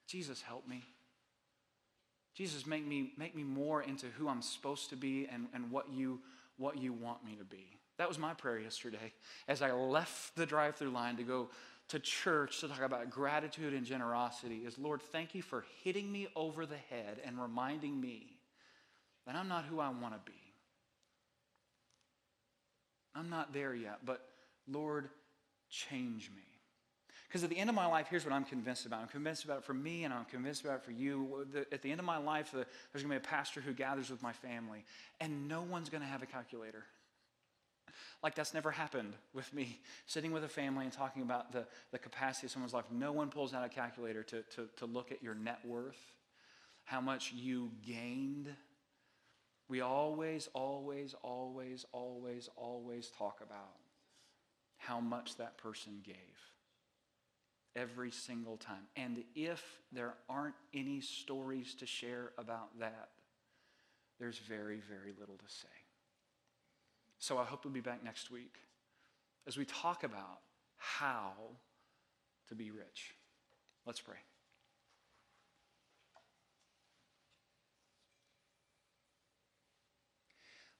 Jesus, 0.06 0.42
help 0.42 0.68
me. 0.68 0.82
Jesus, 2.34 2.66
make 2.66 2.86
me, 2.86 3.12
make 3.16 3.34
me 3.34 3.42
more 3.42 3.82
into 3.82 4.06
who 4.18 4.28
I'm 4.28 4.42
supposed 4.42 4.90
to 4.90 4.96
be 4.96 5.28
and, 5.30 5.46
and 5.52 5.70
what, 5.70 5.92
you, 5.92 6.20
what 6.58 6.78
you 6.78 6.92
want 6.92 7.24
me 7.24 7.34
to 7.36 7.44
be. 7.44 7.79
That 8.00 8.08
was 8.08 8.18
my 8.18 8.32
prayer 8.32 8.58
yesterday 8.58 9.12
as 9.46 9.60
I 9.60 9.72
left 9.72 10.34
the 10.34 10.46
drive 10.46 10.76
through 10.76 10.88
line 10.88 11.18
to 11.18 11.22
go 11.22 11.50
to 11.88 11.98
church 11.98 12.60
to 12.60 12.68
talk 12.68 12.80
about 12.80 13.10
gratitude 13.10 13.74
and 13.74 13.84
generosity 13.84 14.62
is 14.64 14.78
Lord, 14.78 15.02
thank 15.02 15.34
you 15.34 15.42
for 15.42 15.66
hitting 15.84 16.10
me 16.10 16.26
over 16.34 16.64
the 16.64 16.78
head 16.88 17.20
and 17.26 17.38
reminding 17.38 18.00
me 18.00 18.38
that 19.26 19.36
I'm 19.36 19.48
not 19.48 19.66
who 19.66 19.80
I 19.80 19.90
want 19.90 20.14
to 20.14 20.20
be. 20.24 20.38
I'm 23.14 23.28
not 23.28 23.52
there 23.52 23.74
yet, 23.74 23.98
but 24.02 24.22
Lord, 24.66 25.10
change 25.68 26.30
me. 26.34 26.42
Because 27.28 27.44
at 27.44 27.50
the 27.50 27.58
end 27.58 27.68
of 27.68 27.76
my 27.76 27.84
life, 27.84 28.06
here's 28.08 28.24
what 28.24 28.32
I'm 28.32 28.44
convinced 28.44 28.86
about. 28.86 29.02
I'm 29.02 29.08
convinced 29.08 29.44
about 29.44 29.58
it 29.58 29.64
for 29.64 29.74
me, 29.74 30.04
and 30.04 30.14
I'm 30.14 30.24
convinced 30.24 30.64
about 30.64 30.76
it 30.76 30.84
for 30.84 30.92
you. 30.92 31.46
At 31.70 31.82
the 31.82 31.90
end 31.90 32.00
of 32.00 32.06
my 32.06 32.16
life, 32.16 32.50
there's 32.52 32.64
going 32.94 33.04
to 33.04 33.08
be 33.10 33.16
a 33.16 33.20
pastor 33.20 33.60
who 33.60 33.74
gathers 33.74 34.08
with 34.08 34.22
my 34.22 34.32
family, 34.32 34.86
and 35.20 35.46
no 35.48 35.60
one's 35.60 35.90
going 35.90 36.02
to 36.02 36.08
have 36.08 36.22
a 36.22 36.26
calculator. 36.26 36.86
Like 38.22 38.34
that's 38.34 38.54
never 38.54 38.70
happened 38.70 39.14
with 39.32 39.52
me. 39.52 39.80
Sitting 40.06 40.32
with 40.32 40.44
a 40.44 40.48
family 40.48 40.84
and 40.84 40.92
talking 40.92 41.22
about 41.22 41.52
the, 41.52 41.66
the 41.92 41.98
capacity 41.98 42.46
of 42.46 42.50
someone's 42.50 42.74
life. 42.74 42.84
No 42.90 43.12
one 43.12 43.28
pulls 43.28 43.54
out 43.54 43.64
a 43.64 43.68
calculator 43.68 44.22
to, 44.24 44.42
to, 44.56 44.68
to 44.76 44.86
look 44.86 45.12
at 45.12 45.22
your 45.22 45.34
net 45.34 45.58
worth, 45.64 46.00
how 46.84 47.00
much 47.00 47.32
you 47.32 47.70
gained. 47.86 48.48
We 49.68 49.80
always, 49.80 50.48
always, 50.52 51.14
always, 51.22 51.84
always, 51.92 52.48
always 52.56 53.10
talk 53.16 53.40
about 53.42 53.76
how 54.78 55.00
much 55.00 55.36
that 55.36 55.58
person 55.58 56.00
gave. 56.02 56.16
Every 57.76 58.10
single 58.10 58.56
time. 58.56 58.88
And 58.96 59.22
if 59.36 59.62
there 59.92 60.14
aren't 60.28 60.56
any 60.74 61.00
stories 61.00 61.74
to 61.76 61.86
share 61.86 62.32
about 62.36 62.80
that, 62.80 63.10
there's 64.18 64.38
very, 64.38 64.80
very 64.80 65.14
little 65.18 65.36
to 65.36 65.48
say. 65.48 65.68
So 67.20 67.36
I 67.36 67.44
hope 67.44 67.64
you'll 67.64 67.74
be 67.74 67.80
back 67.80 68.02
next 68.02 68.30
week 68.30 68.54
as 69.46 69.58
we 69.58 69.66
talk 69.66 70.04
about 70.04 70.40
how 70.78 71.32
to 72.48 72.54
be 72.54 72.70
rich. 72.70 73.14
Let's 73.84 74.00
pray. 74.00 74.16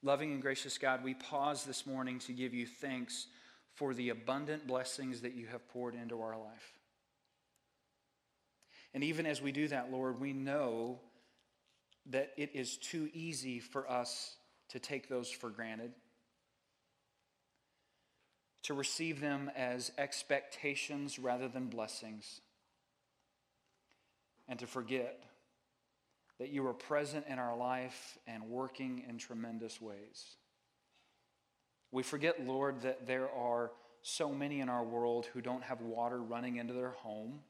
Loving 0.03 0.33
and 0.33 0.40
gracious 0.40 0.79
God, 0.79 1.05
we 1.05 1.12
pause 1.12 1.64
this 1.64 1.87
morning 1.87 2.18
to 2.20 2.33
give 2.33 2.55
you 2.55 2.66
thanks 2.66 3.26
for 3.74 3.92
the 3.92 4.09
abundant 4.09 4.66
blessings 4.66 5.20
that 5.20 5.35
you 5.35 5.46
have 5.48 5.68
poured 5.68 5.94
into 5.94 6.22
our 6.22 6.38
life. 6.38 6.79
And 8.94 9.05
even 9.05 9.26
as 9.26 9.42
we 9.42 9.53
do 9.53 9.68
that, 9.68 9.92
Lord, 9.92 10.18
we 10.18 10.33
know 10.33 11.00
that 12.07 12.33
it 12.38 12.53
is 12.55 12.79
too 12.79 13.11
easy 13.12 13.61
for 13.61 13.88
us 13.90 14.37
to 14.70 14.79
take 14.79 15.07
those 15.07 15.31
for 15.31 15.50
granted 15.50 15.92
to 18.62 18.75
receive 18.75 19.20
them 19.20 19.51
as 19.57 19.90
expectations 19.99 21.18
rather 21.18 21.49
than 21.49 21.66
blessings, 21.66 22.40
and 24.49 24.59
to 24.59 24.66
forget 24.66 25.23
that 26.38 26.49
you 26.49 26.66
are 26.66 26.75
present 26.75 27.27
in 27.29 27.38
our 27.38 27.57
life 27.57 28.18
and 28.27 28.42
working 28.44 29.05
in 29.09 29.18
tremendous 29.18 29.81
ways. 29.81 30.37
We 31.92 32.03
forget, 32.03 32.46
Lord, 32.46 32.83
that 32.83 33.07
there 33.07 33.31
are 33.31 33.73
so 34.03 34.31
many 34.31 34.61
in 34.61 34.68
our 34.68 34.85
world 34.85 35.27
who 35.27 35.40
don't 35.40 35.62
have 35.62 35.81
water 35.83 36.20
running 36.23 36.57
into 36.57 36.73
their 36.73 36.92
home, 36.92 37.40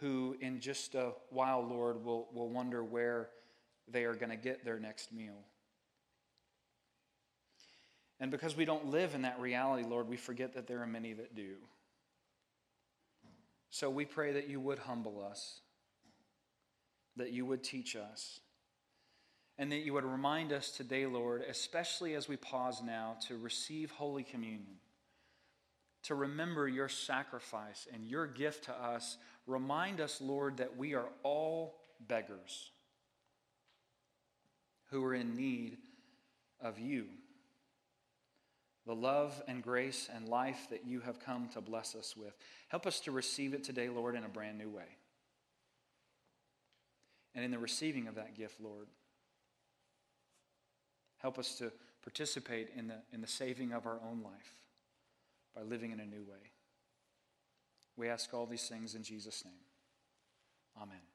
who 0.00 0.36
in 0.40 0.60
just 0.60 0.94
a 0.94 1.12
while, 1.30 1.62
Lord, 1.62 2.04
will, 2.04 2.28
will 2.32 2.48
wonder 2.48 2.82
where 2.82 3.28
they 3.86 4.04
are 4.04 4.14
going 4.14 4.30
to 4.30 4.36
get 4.36 4.64
their 4.64 4.80
next 4.80 5.12
meal. 5.12 5.44
And 8.20 8.30
because 8.30 8.54
we 8.54 8.66
don't 8.66 8.90
live 8.90 9.14
in 9.14 9.22
that 9.22 9.40
reality, 9.40 9.82
Lord, 9.88 10.06
we 10.06 10.18
forget 10.18 10.54
that 10.54 10.66
there 10.66 10.82
are 10.82 10.86
many 10.86 11.14
that 11.14 11.34
do. 11.34 11.54
So 13.70 13.88
we 13.88 14.04
pray 14.04 14.32
that 14.32 14.48
you 14.48 14.60
would 14.60 14.80
humble 14.80 15.24
us, 15.24 15.60
that 17.16 17.32
you 17.32 17.46
would 17.46 17.64
teach 17.64 17.96
us, 17.96 18.40
and 19.56 19.72
that 19.72 19.78
you 19.78 19.94
would 19.94 20.04
remind 20.04 20.52
us 20.52 20.70
today, 20.70 21.06
Lord, 21.06 21.42
especially 21.48 22.14
as 22.14 22.28
we 22.28 22.36
pause 22.36 22.82
now 22.82 23.16
to 23.28 23.38
receive 23.38 23.90
Holy 23.90 24.22
Communion, 24.22 24.76
to 26.02 26.14
remember 26.14 26.68
your 26.68 26.88
sacrifice 26.88 27.86
and 27.92 28.04
your 28.04 28.26
gift 28.26 28.64
to 28.64 28.72
us. 28.74 29.16
Remind 29.46 30.00
us, 30.00 30.20
Lord, 30.20 30.58
that 30.58 30.76
we 30.76 30.94
are 30.94 31.08
all 31.22 31.76
beggars 32.06 32.70
who 34.90 35.04
are 35.04 35.14
in 35.14 35.36
need 35.36 35.78
of 36.60 36.78
you 36.78 37.06
the 38.90 38.96
love 38.96 39.40
and 39.46 39.62
grace 39.62 40.10
and 40.12 40.28
life 40.28 40.66
that 40.68 40.84
you 40.84 40.98
have 40.98 41.20
come 41.20 41.48
to 41.54 41.60
bless 41.60 41.94
us 41.94 42.16
with. 42.16 42.34
Help 42.70 42.88
us 42.88 42.98
to 42.98 43.12
receive 43.12 43.54
it 43.54 43.62
today, 43.62 43.88
Lord, 43.88 44.16
in 44.16 44.24
a 44.24 44.28
brand 44.28 44.58
new 44.58 44.68
way. 44.68 44.96
And 47.36 47.44
in 47.44 47.52
the 47.52 47.58
receiving 47.60 48.08
of 48.08 48.16
that 48.16 48.36
gift, 48.36 48.60
Lord, 48.60 48.88
help 51.18 51.38
us 51.38 51.56
to 51.58 51.70
participate 52.02 52.70
in 52.76 52.88
the, 52.88 52.96
in 53.12 53.20
the 53.20 53.28
saving 53.28 53.70
of 53.70 53.86
our 53.86 54.00
own 54.10 54.22
life 54.24 54.54
by 55.54 55.62
living 55.62 55.92
in 55.92 56.00
a 56.00 56.04
new 56.04 56.24
way. 56.24 56.50
We 57.96 58.08
ask 58.08 58.34
all 58.34 58.44
these 58.44 58.66
things 58.66 58.96
in 58.96 59.04
Jesus' 59.04 59.44
name. 59.44 59.54
Amen. 60.82 61.09